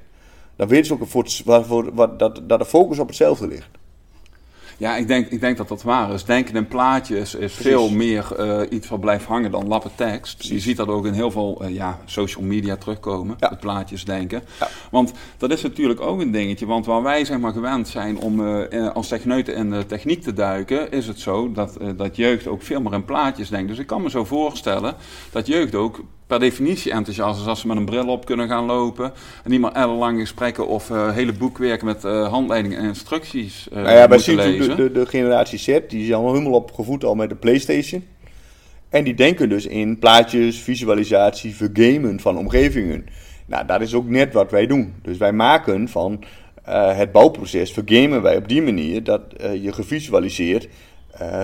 dan 0.56 0.68
weten 0.68 0.86
ze 0.86 0.94
ook 0.94 1.08
voor, 1.66 2.18
dat, 2.18 2.42
dat 2.44 2.60
de 2.60 2.66
focus 2.66 3.00
op 3.00 3.08
hetzelfde 3.08 3.48
ligt. 3.48 3.70
Ja, 4.80 4.96
ik 4.96 5.08
denk, 5.08 5.28
ik 5.28 5.40
denk 5.40 5.58
dat 5.58 5.68
dat 5.68 5.84
waar 5.84 6.14
is. 6.14 6.24
Denken 6.24 6.56
in 6.56 6.68
plaatjes 6.68 7.36
is 7.36 7.54
veel 7.54 7.90
meer 7.90 8.28
uh, 8.40 8.62
iets 8.70 8.88
wat 8.88 9.00
blijft 9.00 9.26
hangen 9.26 9.52
dan 9.52 9.68
lappen 9.68 9.92
tekst. 9.96 10.44
Je 10.44 10.60
ziet 10.60 10.78
dat 10.78 10.88
ook 10.88 11.06
in 11.06 11.14
heel 11.14 11.32
veel 11.32 11.62
uh, 11.62 11.74
ja, 11.74 12.00
social 12.06 12.44
media 12.44 12.76
terugkomen, 12.76 13.36
ja. 13.40 13.50
het 13.50 13.60
plaatjes 13.60 14.06
denken. 14.06 14.42
Ja. 14.60 14.68
Want 14.92 15.12
dat 15.38 15.52
is 15.52 15.62
natuurlijk 15.62 16.02
ook 16.02 16.22
een 16.22 16.32
dingetje. 16.32 16.66
Want 16.66 16.86
waar 16.86 17.04
wij 17.04 17.26
zeg 17.26 17.40
maar, 17.40 17.52
gewend 17.52 17.88
zijn 17.88 18.20
om 18.20 18.40
uh, 18.40 18.90
als 18.90 19.08
techneuten 19.08 19.56
in 19.56 19.70
de 19.70 19.86
techniek 19.86 20.22
te 20.22 20.34
duiken, 20.34 20.92
is 20.92 21.08
het 21.08 21.20
zo 21.20 21.52
dat, 21.52 21.78
dat 21.96 22.16
jeugd 22.16 22.48
ook 22.48 22.62
veel 22.62 22.82
meer 22.82 22.94
in 22.94 23.06
plaatjes 23.06 23.50
denkt. 23.50 23.68
Dus 23.68 23.80
ik 23.80 23.88
kan 23.88 24.02
me 24.02 24.10
zo 24.10 24.26
voorstellen 24.26 24.96
dat 25.32 25.48
jeugd 25.48 25.76
ook 25.76 26.00
per 26.30 26.40
definitie 26.40 26.92
enthousiast 26.92 27.42
is 27.42 27.48
als 27.48 27.60
ze 27.60 27.68
met 27.68 27.78
een 27.78 27.86
bril 27.86 28.08
op 28.08 28.26
kunnen 28.26 28.48
gaan 28.48 28.66
lopen. 28.66 29.12
En 29.44 29.52
niet 29.52 29.60
maar 29.60 29.72
ellenlange 29.72 30.20
gesprekken 30.20 30.68
of 30.68 30.90
uh, 30.90 31.12
hele 31.14 31.34
boekwerken 31.34 31.86
met 31.86 32.04
uh, 32.04 32.28
handleidingen 32.28 32.78
en 32.78 32.86
instructies 32.86 33.68
uh, 33.70 33.76
nou 33.84 33.96
ja, 33.96 34.08
bij. 34.08 34.18
De, 34.18 34.76
de, 34.76 34.92
de, 34.92 35.06
generatie 35.06 35.60
Z, 35.60 35.80
die 35.88 36.06
is 36.06 36.14
al 36.14 36.34
helemaal 36.34 36.54
opgevoed 36.54 37.04
al 37.04 37.16
met 37.16 37.30
de 37.30 37.36
Playstation. 37.36 38.04
En 38.90 39.04
die 39.04 39.14
denken 39.14 39.50
dus 39.50 39.66
in 39.66 40.00
plaatjes, 40.00 40.60
visualisatie, 40.60 41.56
vergamen 41.56 42.20
van 42.20 42.38
omgevingen. 42.38 43.06
Nou, 43.46 43.66
dat 43.66 43.82
is 43.82 43.94
ook 43.94 44.08
net 44.08 44.34
wat 44.34 44.52
wij 44.52 44.68
doen. 44.68 44.94
Dus 45.02 45.18
wij 45.18 45.34
maken 45.34 45.88
van 45.88 46.24
het 46.64 47.12
bouwproces, 47.12 47.72
vergamen 47.72 48.22
wij 48.22 48.38
op 48.38 48.48
die 48.48 48.62
manier 48.62 49.04
dat 49.04 49.22
je 49.62 49.74
gevisualiseerd 49.74 50.68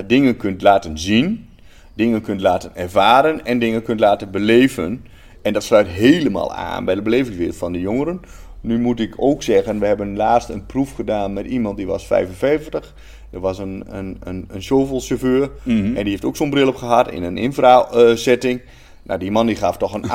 dingen 0.08 0.38
kunt 0.38 0.62
laten 0.62 0.98
zien 0.98 1.48
dingen 1.96 2.22
kunt 2.22 2.42
laten 2.42 2.76
ervaren 2.76 3.46
en 3.46 3.60
dingen 3.60 3.84
kunt 3.84 4.00
laten 4.00 4.32
beleven. 4.32 5.06
En 5.42 5.54
dat 5.54 5.64
sluit 5.64 5.88
helemaal 5.88 6.54
aan 6.54 6.86
bij 6.86 6.96
de 6.96 7.02
belevingswereld 7.02 7.56
van 7.58 7.72
de 7.72 7.80
jongeren. 7.80 8.20
Nu 8.62 8.80
moet 8.80 9.00
ik 9.00 9.14
ook 9.18 9.44
zeggen, 9.44 9.80
we 9.80 9.86
hebben 9.86 10.16
laatst 10.16 10.50
een 10.50 10.66
proef 10.66 10.92
gedaan 10.96 11.34
met 11.34 11.46
iemand 11.46 11.78
die 11.78 11.86
was 11.88 12.06
55. 12.08 12.94
Er 13.32 13.40
was 13.40 13.60
een, 13.60 13.84
een, 13.90 14.18
een, 14.24 14.46
een 14.48 14.64
shovelchauffeur 14.64 15.50
Mhm. 15.64 15.86
en 15.86 15.94
die 16.04 16.10
heeft 16.10 16.26
ook 16.26 16.36
zo'n 16.36 16.50
bril 16.50 16.68
op 16.68 16.76
gehad 16.76 17.12
in 17.12 17.24
een 17.24 17.38
infra-setting. 17.38 18.62
nou, 19.04 19.20
die 19.20 19.32
man 19.32 19.46
die 19.46 19.56
gaf 19.56 19.78
toch 19.78 19.94
een 19.94 20.06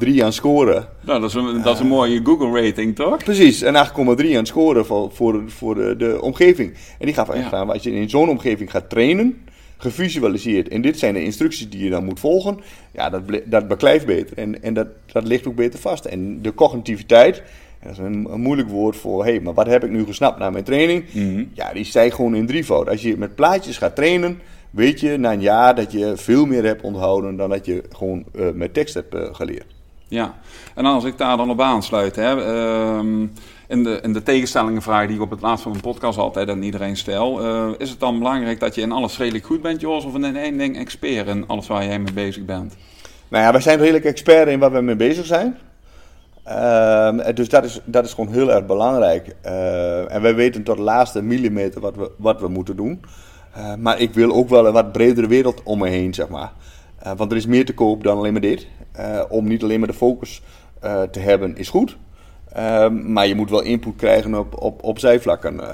8,3 0.16 0.22
aan 0.24 0.32
scoren. 0.32 0.88
Nou, 1.00 1.20
dat 1.20 1.28
is 1.30 1.34
een, 1.36 1.62
dat 1.62 1.74
is 1.74 1.80
een 1.80 1.86
mooie 1.86 2.20
Google-rating, 2.24 2.94
toch? 2.96 3.16
Precies, 3.24 3.60
een 3.60 3.74
8,3 4.20 4.36
aan 4.36 4.46
scoren 4.46 4.86
voor, 4.86 5.10
voor, 5.12 5.42
voor 5.46 5.74
de, 5.74 5.94
de 5.96 6.18
omgeving. 6.22 6.74
En 6.98 7.06
die 7.06 7.14
gaf 7.14 7.28
echt 7.28 7.50
Ja. 7.50 7.56
aan, 7.56 7.70
als 7.70 7.82
je 7.82 7.92
in 7.92 8.10
zo'n 8.10 8.28
omgeving 8.28 8.70
gaat 8.70 8.90
trainen, 8.90 9.46
gevisualiseerd, 9.78 10.68
en 10.68 10.80
dit 10.80 10.98
zijn 10.98 11.14
de 11.14 11.24
instructies 11.24 11.70
die 11.70 11.84
je 11.84 11.90
dan 11.90 12.04
moet 12.04 12.20
volgen, 12.20 12.60
ja, 12.92 13.10
dat, 13.10 13.22
dat 13.44 13.68
beklijft 13.68 14.06
beter. 14.06 14.38
En, 14.38 14.62
en 14.62 14.74
dat, 14.74 14.86
dat 15.06 15.26
ligt 15.26 15.46
ook 15.46 15.54
beter 15.54 15.78
vast. 15.78 16.04
En 16.04 16.42
de 16.42 16.54
cognitiviteit, 16.54 17.42
dat 17.82 17.92
is 17.92 17.98
een, 17.98 18.26
een 18.30 18.40
moeilijk 18.40 18.68
woord 18.68 18.96
voor, 18.96 19.24
hé, 19.24 19.30
hey, 19.30 19.40
maar 19.40 19.54
wat 19.54 19.66
heb 19.66 19.84
ik 19.84 19.90
nu 19.90 20.04
gesnapt 20.04 20.38
na 20.38 20.50
mijn 20.50 20.64
training? 20.64 21.04
Mhm. 21.12 21.44
Ja, 21.52 21.72
die 21.72 21.84
stijgt 21.84 22.14
gewoon 22.14 22.34
in 22.34 22.46
drievoud. 22.46 22.88
Als 22.88 23.02
je 23.02 23.16
met 23.16 23.34
plaatjes 23.34 23.78
gaat 23.78 23.96
trainen, 23.96 24.40
weet 24.70 25.00
je 25.00 25.16
na 25.16 25.32
een 25.32 25.40
jaar 25.40 25.74
dat 25.74 25.92
je 25.92 26.12
veel 26.16 26.46
meer 26.46 26.64
hebt 26.64 26.82
onthouden 26.82 27.36
dan 27.36 27.50
dat 27.50 27.66
je 27.66 27.82
gewoon 27.90 28.24
eh, 28.34 28.46
met 28.54 28.74
tekst 28.74 28.94
hebt 28.94 29.14
eh, 29.14 29.34
geleerd. 29.34 29.76
Ja, 30.08 30.38
en 30.74 30.84
als 30.84 31.04
ik 31.04 31.18
daar 31.18 31.36
dan 31.36 31.50
op 31.50 31.60
aansluit, 31.60 32.16
hè, 32.16 32.44
ehm, 32.44 33.26
in, 33.68 33.84
de, 33.84 34.00
in 34.02 34.12
de 34.12 34.22
tegenstellingenvraag 34.22 35.06
die 35.06 35.16
ik 35.16 35.22
op 35.22 35.30
het 35.30 35.40
laatst 35.40 35.62
van 35.62 35.70
mijn 35.70 35.82
podcast 35.82 36.18
altijd 36.18 36.50
aan 36.50 36.62
iedereen 36.62 36.96
stel, 36.96 37.40
eh, 37.40 37.68
is 37.78 37.90
het 37.90 38.00
dan 38.00 38.18
belangrijk 38.18 38.60
dat 38.60 38.74
je 38.74 38.80
in 38.80 38.92
alles 38.92 39.18
redelijk 39.18 39.44
goed 39.44 39.62
bent, 39.62 39.80
Jos, 39.80 40.04
of 40.04 40.14
in 40.14 40.36
één 40.36 40.58
ding 40.58 40.78
expert 40.78 41.26
in 41.26 41.46
alles 41.46 41.66
waar 41.66 41.84
jij 41.84 41.98
mee 41.98 42.12
bezig 42.12 42.44
bent? 42.44 42.76
Nou 43.28 43.44
ja, 43.44 43.52
wij 43.52 43.60
zijn 43.60 43.78
redelijk 43.78 44.04
expert 44.04 44.48
in 44.48 44.58
waar 44.58 44.72
we 44.72 44.80
mee 44.80 44.96
bezig 44.96 45.26
zijn. 45.26 45.58
Ehm, 46.44 47.34
dus 47.34 47.48
dat 47.48 47.64
is, 47.64 47.80
dat 47.84 48.04
is 48.04 48.14
gewoon 48.14 48.32
heel 48.32 48.52
erg 48.52 48.66
belangrijk. 48.66 49.36
Eh, 49.40 50.14
en 50.14 50.22
wij 50.22 50.34
weten 50.34 50.62
tot 50.62 50.76
de 50.76 50.82
laatste 50.82 51.22
millimeter 51.22 51.80
wat 51.80 51.96
we, 51.96 52.10
wat 52.16 52.40
we 52.40 52.48
moeten 52.48 52.76
doen. 52.76 53.00
Eh, 53.58 53.74
maar 53.74 54.00
ik 54.00 54.14
wil 54.14 54.32
ook 54.32 54.48
wel 54.48 54.66
een 54.66 54.72
wat 54.72 54.92
bredere 54.92 55.26
wereld 55.26 55.62
om 55.62 55.78
me 55.78 55.88
heen, 55.88 56.14
zeg 56.14 56.28
maar. 56.28 56.52
Eh, 56.98 57.12
want 57.16 57.30
er 57.30 57.36
is 57.36 57.46
meer 57.46 57.64
te 57.64 57.74
koop 57.74 58.02
dan 58.02 58.16
alleen 58.16 58.32
maar 58.32 58.40
dit. 58.40 58.66
Eh, 58.92 59.22
om 59.28 59.48
niet 59.48 59.62
alleen 59.62 59.78
maar 59.78 59.88
de 59.88 59.94
focus 59.94 60.42
te 61.10 61.20
hebben 61.20 61.56
is 61.56 61.68
goed. 61.68 61.96
Ehm, 62.52 63.12
maar 63.12 63.26
je 63.26 63.34
moet 63.34 63.50
wel 63.50 63.62
input 63.62 63.96
krijgen 63.96 64.34
op, 64.34 64.62
op, 64.62 64.82
op 64.82 64.98
zijvlakken. 64.98 65.60
eh. 65.60 65.68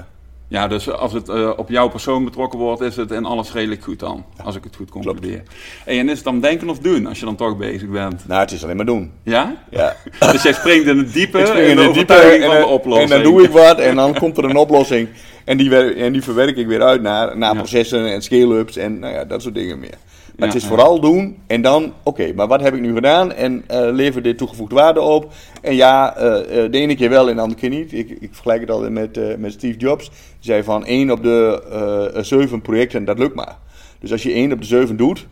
Ja, 0.47 0.67
dus 0.67 0.89
als 0.91 1.13
het 1.13 1.29
eh, 1.29 1.51
op 1.57 1.69
jouw 1.69 1.87
persoon 1.87 2.23
betrokken 2.23 2.59
wordt, 2.59 2.81
is 2.81 2.95
het 2.95 3.11
in 3.11 3.25
alles 3.25 3.51
redelijk 3.53 3.83
goed 3.83 3.99
dan, 3.99 4.25
als 4.43 4.55
ik 4.55 4.63
het 4.63 4.75
goed 4.75 4.89
concludeer. 4.89 5.43
Hey, 5.85 5.99
en 5.99 6.09
is 6.09 6.15
het 6.15 6.23
dan 6.23 6.39
denken 6.39 6.69
of 6.69 6.79
doen, 6.79 7.07
als 7.07 7.19
je 7.19 7.25
dan 7.25 7.35
toch 7.35 7.57
bezig 7.57 7.89
bent? 7.89 8.27
Nou, 8.27 8.41
het 8.41 8.51
is 8.51 8.63
alleen 8.63 8.75
maar 8.75 8.85
doen. 8.85 9.11
Ja? 9.23 9.55
Ja. 9.69 9.95
Dus 10.31 10.43
jij 10.43 10.53
springt 10.53 10.87
in 10.87 10.97
het 10.97 11.13
diepe, 11.13 11.39
Ik 11.39 11.45
spring 11.45 11.67
in 11.67 11.75
de 11.75 11.81
de 11.87 11.91
diepe 11.93 12.13
en, 12.13 12.41
van 12.41 12.49
de 12.55 12.59
dan- 12.61 12.69
oplossing. 12.69 13.11
en 13.11 13.23
dan 13.23 13.31
doe 13.33 13.43
ik 13.43 13.49
wat 13.51 13.79
en 13.79 13.95
dan 13.95 14.13
komt 14.13 14.37
er 14.37 14.43
een 14.43 14.55
oplossing. 14.57 15.07
En 15.45 15.57
die, 15.57 15.93
en 15.93 16.13
die 16.13 16.21
verwerk 16.23 16.57
ik 16.57 16.67
weer 16.67 16.81
uit 16.83 17.01
naar, 17.01 17.37
naar 17.37 17.53
Ja. 17.53 17.57
processen 17.59 18.11
en 18.13 18.21
scale-ups 18.21 18.77
en 18.77 18.99
nou 18.99 19.13
ja, 19.13 19.25
dat 19.25 19.41
soort 19.41 19.55
dingen 19.55 19.79
meer. 19.79 19.97
Maar 20.37 20.47
het 20.47 20.57
is 20.57 20.65
vooral 20.65 20.99
doen 20.99 21.37
en 21.47 21.61
dan, 21.61 21.93
oké, 22.03 22.33
maar 22.33 22.47
wat 22.47 22.61
heb 22.61 22.73
ik 22.73 22.81
nu 22.81 22.93
gedaan? 22.93 23.33
En 23.33 23.63
eh 23.67 23.91
levert 23.91 24.23
dit 24.23 24.37
toegevoegde 24.37 24.75
waarde 24.75 25.01
op? 25.01 25.33
En 25.61 25.75
ja, 25.75 26.15
eh, 26.15 26.63
eh, 26.63 26.71
de 26.71 26.77
ene 26.77 26.95
keer 26.95 27.09
wel 27.09 27.29
en 27.29 27.35
de 27.35 27.41
andere 27.41 27.59
keer 27.59 27.69
niet. 27.69 27.93
Ik, 27.93 28.09
ik 28.09 28.29
vergelijk 28.31 28.61
het 28.61 28.71
altijd 28.71 28.91
met, 28.91 29.39
met 29.39 29.51
Steve 29.51 29.77
Jobs. 29.77 30.09
Die 30.09 30.15
zei 30.39 30.63
van 30.63 30.85
één 30.85 31.11
op 31.11 31.23
de 31.23 32.19
zeven 32.21 32.61
projecten, 32.61 33.05
dat 33.05 33.17
lukt 33.17 33.35
maar. 33.35 33.57
Dus 33.99 34.11
als 34.11 34.23
je 34.23 34.31
één 34.31 34.51
op 34.51 34.59
de 34.59 34.67
zeven 34.67 34.97
doet, 34.97 35.27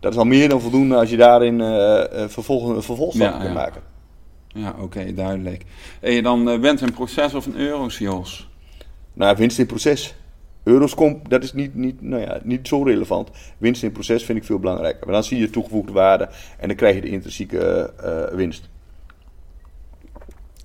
dat 0.00 0.12
is 0.12 0.18
al 0.18 0.24
meer 0.24 0.48
dan 0.48 0.60
voldoende 0.60 0.96
als 0.96 1.10
je 1.10 1.16
daarin 1.16 1.60
vervolgens 2.28 2.88
een 2.88 3.24
Ja, 3.24 3.30
kan 3.30 3.46
ja. 3.46 3.52
maken. 3.52 3.82
Ja, 4.48 4.74
oké, 4.80 5.14
duidelijk. 5.14 5.62
En 6.00 6.22
dan 6.22 6.48
uh, 6.48 6.58
wint 6.58 6.80
een 6.80 6.92
proces 6.92 7.34
of 7.34 7.46
een 7.46 7.56
euro's, 7.56 7.98
Jos? 7.98 8.48
Nou, 9.12 9.36
winst 9.36 9.58
in 9.58 9.66
proces. 9.66 10.14
Euro's 10.68 10.94
komt, 10.94 11.30
dat 11.30 11.42
is 11.42 11.52
niet, 11.52 11.74
niet, 11.74 12.02
nou 12.02 12.22
ja, 12.22 12.40
niet 12.42 12.68
zo 12.68 12.82
relevant. 12.82 13.30
Winst 13.58 13.82
in 13.82 13.92
proces 13.92 14.24
vind 14.24 14.38
ik 14.38 14.44
veel 14.44 14.58
belangrijker. 14.58 15.04
Maar 15.04 15.14
dan 15.14 15.24
zie 15.24 15.38
je 15.38 15.50
toegevoegde 15.50 15.92
waarde 15.92 16.28
en 16.58 16.68
dan 16.68 16.76
krijg 16.76 16.94
je 16.94 17.00
de 17.00 17.08
intrinsieke 17.08 17.92
eh, 18.02 18.36
winst. 18.36 18.68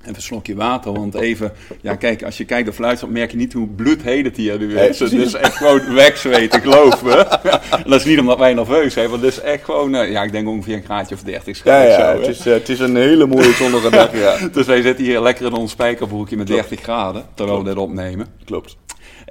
Even 0.02 0.16
een 0.16 0.22
slokje 0.22 0.56
water, 0.56 0.94
want 0.94 1.16
even... 1.16 1.52
Ja, 1.82 1.96
kijk, 1.96 2.24
als 2.24 2.38
je 2.38 2.46
kijkt 2.46 2.70
of 2.70 2.78
luistert, 2.78 3.12
merk 3.12 3.32
je 3.32 3.38
niet 3.38 3.54
hoe 3.54 3.68
bloedheet 3.68 4.26
het 4.26 4.38
hier 4.38 4.60
nu 4.60 4.78
is. 4.78 5.00
Het 5.00 5.12
is 5.12 5.34
echt 5.34 5.56
gewoon 5.56 5.94
wegzweten, 5.94 6.62
geloof 6.62 7.04
me. 7.04 7.16
En 7.16 7.84
dat 7.90 8.00
is 8.00 8.06
niet 8.06 8.20
omdat 8.20 8.38
wij 8.38 8.54
nerveus 8.54 8.94
zijn, 8.94 9.10
want 9.10 9.22
het 9.22 9.32
is 9.32 9.40
echt 9.40 9.64
gewoon... 9.64 9.96
eh, 9.96 10.12
ja, 10.12 10.24
ik 10.24 10.32
denk 10.32 10.48
ongeveer 10.48 10.76
een 10.76 10.84
graadje 10.84 11.16
of 11.16 11.22
30 11.22 11.56
schat 11.56 11.74
Ja, 11.74 11.82
ik 11.82 11.88
ja, 11.90 12.14
zo, 12.14 12.20
het 12.20 12.28
is, 12.28 12.46
eh, 12.46 12.54
het 12.54 12.70
is 12.70 12.80
een 12.80 12.96
hele 12.96 13.26
mooie 13.26 13.54
zonnige 13.54 13.90
dag, 13.90 14.18
ja. 14.18 14.38
Dus 14.54 14.66
wij 14.66 14.82
zitten 14.82 15.06
hier 15.06 15.22
lekker 15.22 15.46
in 15.46 15.54
ons 15.54 15.72
spijkerbroekje 15.72 16.38
met 16.38 16.46
Klopt. 16.46 16.70
30 16.70 16.86
graden, 16.86 17.26
terwijl 17.34 17.58
we 17.58 17.64
dit 17.64 17.78
opnemen. 17.78 18.28
Klopt. 18.46 18.78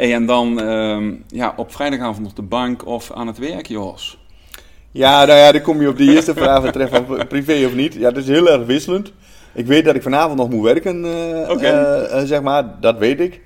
Hey, 0.02 0.14
en 0.14 0.26
dan 0.26 0.60
ehm, 0.60 1.14
ja, 1.28 1.54
op 1.56 1.72
vrijdagavond 1.72 2.26
op 2.26 2.36
de 2.36 2.42
bank 2.42 2.86
of 2.86 3.12
aan 3.12 3.26
het 3.26 3.38
werk, 3.38 3.66
Jos? 3.66 4.18
Ja, 4.90 5.24
nou 5.24 5.38
ja, 5.38 5.52
dan 5.52 5.62
kom 5.62 5.80
je 5.80 5.88
op 5.88 5.96
die 5.96 6.14
eerste 6.14 6.34
vraag 6.34 6.62
betreft 6.62 6.92
van 6.92 7.26
privé 7.28 7.66
of 7.66 7.74
niet. 7.74 7.94
Ja, 7.94 8.10
dat 8.10 8.22
is 8.22 8.28
heel 8.28 8.50
erg 8.50 8.66
wisselend. 8.66 9.12
Ik 9.52 9.66
weet 9.66 9.84
dat 9.84 9.94
ik 9.94 10.02
vanavond 10.02 10.38
nog 10.38 10.50
moet 10.50 10.62
werken, 10.62 11.04
eh, 11.04 11.50
eh, 11.50 12.18
eh, 12.18 12.26
zeg 12.26 12.42
maar. 12.42 12.80
Dat 12.80 12.98
weet 12.98 13.20
ik. 13.20 13.40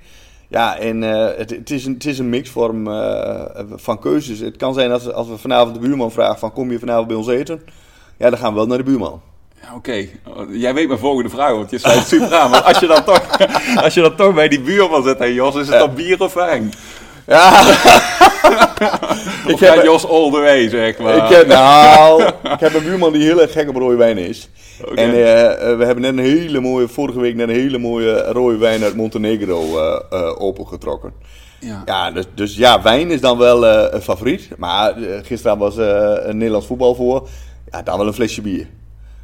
Ja, 0.47 0.77
en 0.77 1.03
eh, 1.03 1.37
het, 1.37 1.49
het, 1.49 1.69
is 1.69 1.85
een, 1.85 1.93
het 1.93 2.05
is 2.05 2.19
een 2.19 2.29
mixvorm 2.29 2.87
eh, 2.87 3.43
van 3.75 3.99
keuzes. 3.99 4.39
Het 4.39 4.57
kan 4.57 4.73
zijn 4.73 4.91
als, 4.91 5.11
als 5.11 5.27
we 5.27 5.37
vanavond 5.37 5.73
de 5.73 5.79
buurman 5.79 6.11
vragen 6.11 6.39
van 6.39 6.53
kom 6.53 6.71
je 6.71 6.79
vanavond 6.79 7.07
bij 7.07 7.17
ons 7.17 7.27
eten? 7.27 7.61
Ja, 8.17 8.29
dan 8.29 8.39
gaan 8.39 8.49
we 8.49 8.57
wel 8.57 8.67
naar 8.67 8.77
de 8.77 8.83
buurman. 8.83 9.21
Oké, 9.75 10.05
jij 10.49 10.73
weet 10.73 10.87
mijn 10.87 10.99
volgende 10.99 11.29
vraag, 11.29 11.51
want 11.51 11.69
je 11.69 11.77
zei 11.77 11.97
het 11.97 12.07
super 12.07 12.33
aan. 12.35 12.49
Maar 12.49 12.61
als 12.61 12.79
je 12.79 12.87
dan 12.87 13.03
toch, 13.03 13.21
als 13.83 13.93
je 13.93 14.01
dan 14.01 14.15
toch 14.15 14.33
bij 14.33 14.47
die 14.47 14.61
buurman 14.61 15.03
zit, 15.03 15.19
hè, 15.19 15.25
Jos, 15.25 15.55
is 15.55 15.67
het 15.67 15.79
dan 15.79 15.93
bier 15.93 16.21
of 16.23 16.33
wijn? 16.33 16.73
Ja, 17.27 17.49
Of 19.53 19.59
heb- 19.59 19.83
Jos 19.83 20.07
all 20.07 20.31
the 20.31 20.39
way, 20.39 20.69
zeg 20.69 20.97
maar? 20.97 21.15
ik 21.15 21.35
heb, 21.35 21.47
nou, 21.47 22.23
ik 22.23 22.59
heb 22.59 22.73
een 22.73 22.83
buurman 22.83 23.11
die 23.13 23.23
heel 23.23 23.41
erg 23.41 23.51
gek 23.51 23.69
op 23.69 23.75
rode 23.75 23.95
wijn 23.95 24.17
is. 24.17 24.49
En 24.95 25.11
eh, 25.11 25.45
eh, 25.71 25.77
we 25.77 25.85
hebben 25.85 26.01
net 26.01 26.11
een 26.25 26.31
hele 26.31 26.59
mooie, 26.59 26.87
vorige 26.87 27.19
week 27.19 27.35
net 27.35 27.49
een 27.49 27.55
hele 27.55 27.77
mooie 27.77 28.31
rode 28.31 28.57
wijn 28.57 28.83
uit 28.83 28.95
Montenegro 28.95 29.61
eh, 30.09 30.41
opengetrokken. 30.41 31.13
ja. 31.59 31.81
Ja, 31.85 32.11
dus, 32.11 32.25
dus 32.35 32.55
ja, 32.55 32.81
wijn 32.81 33.11
is 33.11 33.21
dan 33.21 33.37
wel 33.37 33.65
een 33.67 34.01
favoriet. 34.01 34.49
Maar 34.57 34.93
gisteren 35.23 35.57
was 35.57 35.75
een 35.77 36.37
Nederlands 36.37 36.67
voetbal 36.67 36.95
voor. 36.95 37.27
Ja, 37.71 37.81
dan 37.81 37.97
wel 37.97 38.07
een 38.07 38.13
flesje 38.13 38.41
bier. 38.41 38.67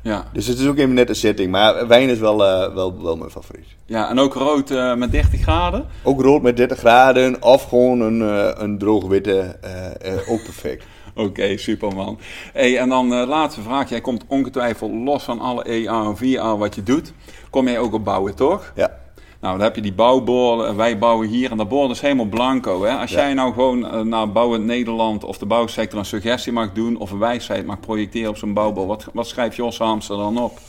Ja. 0.04 0.26
Dus 0.34 0.48
het 0.48 0.60
is 0.60 0.68
ook 0.68 0.78
even 0.78 0.94
net 0.94 1.10
een 1.10 1.16
setting. 1.16 1.52
Maar 1.52 1.88
wijn 1.88 2.10
is 2.10 2.20
wel, 2.20 2.46
eh, 2.46 2.74
wel, 2.74 3.02
wel 3.04 3.18
mijn 3.18 3.30
favoriet. 3.30 3.66
ja, 3.86 4.10
en 4.10 4.20
ook 4.20 4.34
rood 4.34 4.72
eh, 4.72 4.96
met 4.96 5.12
30 5.12 5.42
graden? 5.42 5.86
Ook 6.04 6.22
rood 6.22 6.42
met 6.42 6.58
30 6.58 6.78
graden 6.78 7.42
of 7.42 7.64
gewoon 7.64 8.02
een, 8.02 8.22
eh, 8.22 8.62
een 8.64 8.78
droog 8.78 9.08
witte. 9.08 9.58
ook 10.28 10.44
perfect. 10.44 10.86
Oké, 11.16 11.58
superman. 11.58 12.20
Hey, 12.54 12.78
en 12.78 12.90
dan 12.90 13.08
laatste 13.08 13.62
vraag. 13.62 13.90
Jij 13.90 14.02
komt 14.02 14.24
ongetwijfeld 14.28 14.92
los 14.92 15.24
van 15.24 15.40
alle 15.40 15.70
EA 15.70 16.04
en 16.04 16.18
VA 16.18 16.58
wat 16.58 16.76
je 16.76 16.84
doet. 16.84 17.14
Kom 17.50 17.68
jij 17.68 17.80
ook 17.80 17.94
op 17.94 18.04
bouwen, 18.04 18.36
toch? 18.36 18.72
Ja. 18.76 19.03
Nou, 19.44 19.56
dan 19.58 19.66
heb 19.66 19.76
je 19.76 19.82
die 19.82 19.94
bouwborden. 19.94 20.68
en 20.68 20.76
Wij 20.76 20.98
bouwen 20.98 21.28
hier 21.28 21.52
en 21.52 21.58
dat 21.58 21.70
bord 21.70 21.92
is 21.92 22.02
helemaal 22.02 22.26
blanco. 22.26 22.84
Hè? 22.84 22.92
Als 22.98 23.12
Ja. 23.12 23.18
jij 23.20 23.34
nou 23.34 23.54
gewoon 23.54 23.90
eh, 23.92 24.02
naar 24.02 24.32
Bouwend 24.32 24.66
Nederland 24.66 25.24
of 25.24 25.38
de 25.38 25.46
bouwsector 25.46 26.00
een 26.00 26.06
suggestie 26.06 26.52
mag 26.52 26.72
doen... 26.74 26.98
of 26.98 27.12
een 27.12 27.20
wijsheid 27.20 27.66
mag 27.66 27.80
projecteren 27.80 28.30
op 28.30 28.38
zo'n 28.38 28.54
bouwbord... 28.54 28.88
wat, 28.88 29.06
wat 29.14 29.28
schrijft 29.28 29.56
Jos 29.56 29.78
Hamster 29.78 30.18
dan 30.18 30.38
op? 30.38 30.60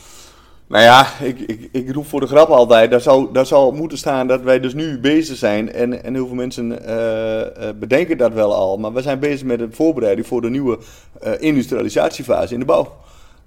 Nou 0.67 0.83
ja, 0.83 1.07
ik, 1.23 1.41
ik, 1.41 1.69
ik 1.73 1.93
roep 1.95 2.07
voor 2.07 2.21
de 2.21 2.27
grap 2.27 2.49
altijd. 2.49 2.91
Daar 2.91 3.01
zou, 3.01 3.29
daar 3.33 3.47
zou 3.47 3.75
moeten 3.75 3.99
staan 3.99 4.27
dat 4.27 4.43
wij 4.43 4.61
dus 4.61 4.75
nu 4.75 4.99
bezig 4.99 5.37
zijn. 5.37 5.73
En, 5.73 6.05
en 6.05 6.15
heel 6.15 6.27
veel 6.27 6.37
mensen 6.37 6.87
eh, 6.87 7.69
eh, 7.69 7.75
bedenken 7.77 8.19
dat 8.19 8.33
wel 8.33 8.55
al. 8.55 8.77
Maar 8.79 8.93
we 8.93 9.03
zijn 9.03 9.19
bezig 9.19 9.47
met 9.47 9.59
de 9.59 9.69
voorbereiding 9.71 10.27
voor 10.27 10.41
de 10.41 10.51
nieuwe 10.51 10.79
eh, 11.21 11.33
industrialisatiefase 11.39 12.53
in 12.55 12.61
de 12.61 12.67
bouw. 12.67 12.93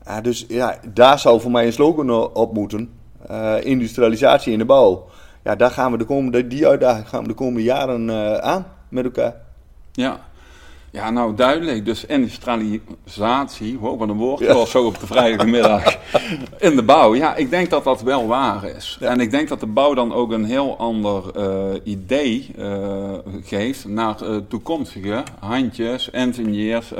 Ja, 0.05 0.21
dus 0.21 0.45
ja, 0.47 0.79
daar 0.93 1.19
zou 1.19 1.41
voor 1.41 1.51
mij 1.51 1.65
een 1.65 1.73
slogan 1.73 2.33
op 2.33 2.53
moeten. 2.53 2.89
Eh, 3.27 3.55
industrialisatie 3.63 4.53
in 4.53 4.57
de 4.59 4.65
bouw. 4.65 5.05
Ja, 5.47 5.55
daar 5.55 5.71
gaan 5.71 5.91
we 5.91 5.97
de 5.97 6.05
komende, 6.05 6.47
die 6.47 6.67
uitdaging 6.67 7.09
gaan 7.09 7.21
we 7.21 7.27
de 7.27 7.33
komende 7.33 7.63
jaren 7.63 8.09
eh, 8.09 8.37
aan 8.37 8.65
met 8.89 9.05
elkaar. 9.05 9.35
Ja. 9.91 10.19
Ja, 10.97 11.09
nou 11.09 11.35
duidelijk. 11.35 11.85
Dus 11.85 12.05
industrialisatie, 12.05 13.77
wow, 13.79 13.99
wat 13.99 14.09
een 14.09 14.15
woord, 14.17 14.39
Ja. 14.39 14.65
zo 14.65 14.85
op 14.85 14.99
de 14.99 15.07
vrijdagmiddag. 15.07 15.97
In 16.67 16.75
de 16.75 16.83
bouw, 16.83 17.15
ja, 17.15 17.35
ik 17.35 17.49
denk 17.49 17.69
dat 17.69 17.83
dat 17.83 18.01
wel 18.01 18.27
waar 18.27 18.63
is. 18.63 18.97
En 19.01 19.19
ik 19.19 19.31
denk 19.31 19.47
dat 19.49 19.59
de 19.59 19.65
bouw 19.65 19.93
dan 19.93 20.13
ook 20.13 20.31
een 20.31 20.45
heel 20.45 20.77
ander 20.77 21.23
eh, 21.35 21.65
idee 21.83 22.47
eh, 22.57 23.13
geeft 23.43 23.87
naar 23.87 24.21
eh, 24.21 24.35
toekomstige 24.47 25.23
handjes, 25.39 26.09
ingenieurs, 26.09 26.91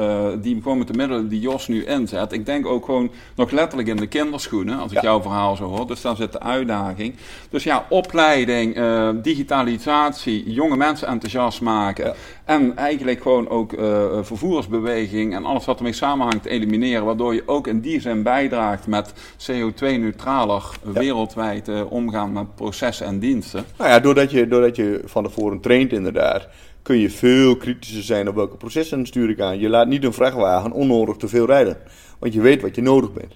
die 0.41 0.59
gewoon 0.61 0.77
met 0.77 0.87
de 0.87 0.93
middelen 0.93 1.27
die 1.27 1.39
Jos 1.39 1.67
nu 1.67 1.85
inzet. 1.85 2.31
Ik 2.31 2.45
denk 2.45 2.65
ook 2.65 2.85
gewoon 2.85 3.11
nog 3.35 3.51
letterlijk 3.51 3.87
in 3.89 3.97
de 3.97 4.07
kinderschoenen, 4.07 4.79
als 4.79 4.91
ik 4.91 4.97
Ja. 4.97 5.03
jouw 5.03 5.21
verhaal 5.21 5.55
zo 5.55 5.63
hoor. 5.63 5.87
Dus 5.87 6.01
daar 6.01 6.15
zit 6.15 6.31
de 6.31 6.39
uitdaging. 6.39 7.15
Dus 7.49 7.63
ja, 7.63 7.85
opleiding, 7.89 8.77
digitalisatie, 9.21 10.51
jonge 10.51 10.75
mensen 10.77 11.07
enthousiast 11.07 11.61
maken. 11.61 12.13
En 12.47 12.75
eigenlijk 12.75 13.21
gewoon 13.21 13.49
ook 13.49 13.73
uh, 13.73 14.05
vervoersbeweging 14.21 15.35
en 15.35 15.45
alles 15.45 15.65
wat 15.65 15.77
ermee 15.77 15.93
samenhangt 15.93 16.45
elimineren. 16.45 17.05
Waardoor 17.05 17.33
je 17.33 17.43
ook 17.45 17.67
in 17.67 17.79
die 17.79 18.01
zin 18.01 18.23
bijdraagt 18.23 18.87
met 18.87 19.13
CO2-neutraler 19.37 20.63
wereldwijd 20.83 21.67
uh, 21.67 21.91
omgaan 21.91 22.31
met 22.31 22.55
processen 22.55 23.05
en 23.05 23.19
diensten. 23.19 23.65
Nou 23.77 23.89
ja, 23.89 23.99
doordat 23.99 24.31
je, 24.31 24.47
doordat 24.47 24.75
je 24.75 25.01
van 25.05 25.23
tevoren 25.23 25.59
traint 25.59 25.91
inderdaad, 25.91 26.47
kun 26.81 26.97
je 26.97 27.09
veel 27.09 27.57
kritischer 27.57 28.03
zijn 28.03 28.29
op 28.29 28.35
welke 28.35 28.57
processen 28.57 29.05
stuur 29.05 29.29
ik 29.29 29.39
aan. 29.39 29.59
Je 29.59 29.69
laat 29.69 29.87
niet 29.87 30.03
een 30.03 30.13
vrachtwagen 30.13 30.71
onnodig 30.71 31.15
te 31.15 31.27
veel 31.27 31.45
rijden. 31.45 31.77
Want 32.19 32.33
je 32.33 32.41
weet 32.41 32.61
wat 32.61 32.75
je 32.75 32.81
nodig 32.81 33.13
bent. 33.13 33.33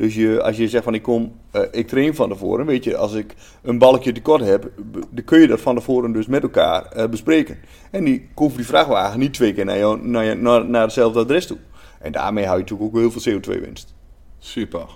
Dus 0.00 0.14
je, 0.14 0.42
als 0.42 0.56
je 0.56 0.68
zegt 0.68 0.84
van 0.84 0.94
ik 0.94 1.02
kom, 1.02 1.32
uh, 1.52 1.62
ik 1.70 1.88
train 1.88 2.14
van 2.14 2.28
tevoren, 2.28 2.66
weet 2.66 2.84
je, 2.84 2.96
als 2.96 3.12
ik 3.12 3.34
een 3.62 3.78
balkje 3.78 4.12
tekort 4.12 4.44
heb, 4.44 4.70
dan 5.10 5.24
kun 5.24 5.40
je 5.40 5.46
dat 5.46 5.60
van 5.60 5.74
tevoren 5.74 6.12
dus 6.12 6.26
met 6.26 6.42
elkaar 6.42 6.96
uh, 6.96 7.06
bespreken. 7.06 7.58
En 7.90 8.04
die 8.04 8.28
hoeft 8.34 8.56
die 8.56 8.66
vrachtwagen 8.66 9.18
niet 9.18 9.34
twee 9.34 9.52
keer 9.52 9.64
naar, 9.64 9.78
jou, 9.78 10.06
naar, 10.06 10.36
naar, 10.36 10.64
naar 10.64 10.82
hetzelfde 10.82 11.18
adres 11.20 11.46
toe. 11.46 11.56
En 11.98 12.12
daarmee 12.12 12.44
hou 12.44 12.56
je 12.56 12.62
natuurlijk 12.62 12.90
ook 12.90 13.00
heel 13.00 13.10
veel 13.10 13.40
CO2-winst. 13.40 13.94
Super. 14.38 14.86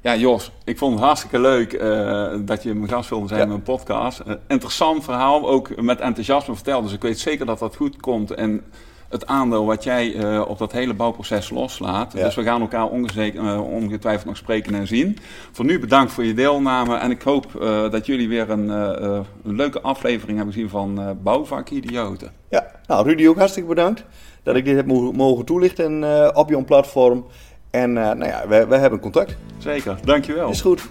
Ja, 0.00 0.16
Jos, 0.16 0.52
ik 0.64 0.78
vond 0.78 0.94
het 0.94 1.04
hartstikke 1.04 1.40
leuk 1.40 1.72
uh, 1.72 2.34
dat 2.40 2.62
je 2.62 2.74
mijn 2.74 2.88
gast 2.88 3.10
wilde 3.10 3.28
zijn 3.28 3.38
ja. 3.38 3.44
in 3.44 3.50
mijn 3.50 3.62
podcast. 3.62 4.22
interessant 4.48 5.04
verhaal, 5.04 5.48
ook 5.48 5.80
met 5.80 6.00
enthousiasme 6.00 6.54
verteld. 6.54 6.82
Dus 6.82 6.92
ik 6.92 7.02
weet 7.02 7.18
zeker 7.18 7.46
dat 7.46 7.58
dat 7.58 7.76
goed 7.76 7.96
komt. 8.00 8.30
En 8.30 8.64
het 9.12 9.26
aandeel 9.26 9.66
wat 9.66 9.84
jij 9.84 10.14
uh, 10.14 10.44
op 10.48 10.58
dat 10.58 10.72
hele 10.72 10.94
bouwproces 10.94 11.50
loslaat. 11.50 12.12
Ja. 12.12 12.24
Dus 12.24 12.34
we 12.34 12.42
gaan 12.42 12.60
elkaar 12.60 12.88
uh, 12.92 13.72
ongetwijfeld 13.72 14.24
nog 14.24 14.36
spreken 14.36 14.74
en 14.74 14.86
zien. 14.86 15.18
Voor 15.52 15.64
nu 15.64 15.78
bedankt 15.78 16.12
voor 16.12 16.24
je 16.24 16.34
deelname. 16.34 16.96
En 16.96 17.10
ik 17.10 17.22
hoop 17.22 17.46
uh, 17.60 17.90
dat 17.90 18.06
jullie 18.06 18.28
weer 18.28 18.50
een, 18.50 18.68
een, 18.68 19.26
leuke 19.42 19.80
aflevering 19.80 20.36
hebben 20.36 20.54
gezien 20.54 20.68
van 20.68 21.18
Bouwvakidioten. 21.22 22.32
Ja, 22.48 22.66
nou 22.86 23.08
Rudy 23.08 23.26
ook 23.26 23.38
hartstikke 23.38 23.68
bedankt 23.68 24.04
dat 24.42 24.56
ik 24.56 24.64
dit 24.64 24.76
heb 24.76 24.86
mogen 25.12 25.44
toelichten 25.44 26.34
op 26.36 26.48
jouw 26.48 26.64
platform. 26.64 27.24
En 27.70 27.92
nou 27.92 28.24
ja, 28.24 28.48
we, 28.48 28.66
we 28.66 28.76
hebben 28.76 29.00
contact. 29.00 29.36
Zeker, 29.58 29.98
dankjewel. 30.04 30.50
Is 30.50 30.60
goed. 30.60 30.82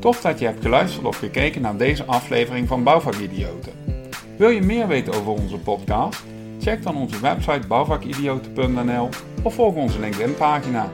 Tof 0.00 0.20
dat 0.20 0.38
je 0.38 0.44
hebt 0.44 0.62
geluisterd 0.62 1.06
of 1.06 1.18
gekeken 1.18 1.62
naar 1.62 1.76
deze 1.76 2.04
aflevering 2.04 2.68
van 2.68 2.82
Bouwvakidioten. 2.82 3.72
Wil 4.36 4.48
je 4.48 4.62
meer 4.62 4.86
weten 4.86 5.14
over 5.14 5.32
onze 5.32 5.58
podcast? 5.58 6.22
Check 6.66 6.82
dan 6.82 6.96
onze 6.96 7.20
website 7.20 7.66
bouwvakidioten.nl 7.66 9.08
of 9.42 9.54
volg 9.54 9.74
onze 9.74 10.00
LinkedIn 10.00 10.34
pagina. 10.34 10.90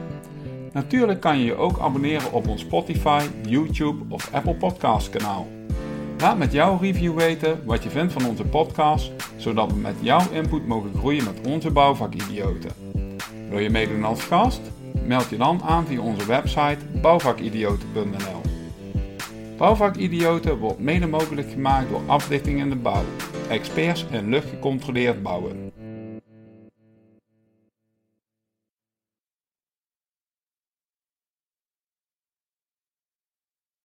Natuurlijk 0.71 1.21
kan 1.21 1.37
je 1.37 1.45
je 1.45 1.55
ook 1.55 1.79
abonneren 1.79 2.31
op 2.31 2.47
ons 2.47 2.61
Spotify, 2.61 3.25
YouTube 3.47 4.03
of 4.09 4.33
Apple 4.33 4.55
Podcast 4.55 5.09
kanaal. 5.09 5.47
Laat 6.17 6.37
met 6.37 6.51
jouw 6.51 6.77
review 6.81 7.17
weten 7.17 7.65
wat 7.65 7.83
je 7.83 7.89
vindt 7.89 8.13
van 8.13 8.25
onze 8.25 8.43
podcast, 8.43 9.11
zodat 9.37 9.71
we 9.71 9.77
met 9.79 9.95
jouw 9.99 10.31
input 10.31 10.67
mogen 10.67 10.91
groeien 10.97 11.23
met 11.23 11.47
onze 11.47 11.71
bouwvakidioten. 11.71 12.71
Wil 13.49 13.59
je 13.59 13.69
meedoen 13.69 14.03
als 14.03 14.23
gast? 14.23 14.61
Meld 15.05 15.29
je 15.29 15.37
dan 15.37 15.61
aan 15.63 15.85
via 15.85 16.01
onze 16.01 16.25
website 16.25 16.79
bouwvakidioten.nl. 17.01 18.52
Bouwvakidioten 19.63 20.57
wordt 20.57 20.79
mede 20.79 21.07
mogelijk 21.07 21.49
gemaakt 21.51 21.89
door 21.89 22.01
Aflichting 22.05 22.59
in 22.59 22.69
de 22.69 22.75
Bouw, 22.75 23.03
experts 23.49 24.05
in 24.11 24.29
luchtgecontroleerd 24.29 25.23
bouwen. 25.23 25.72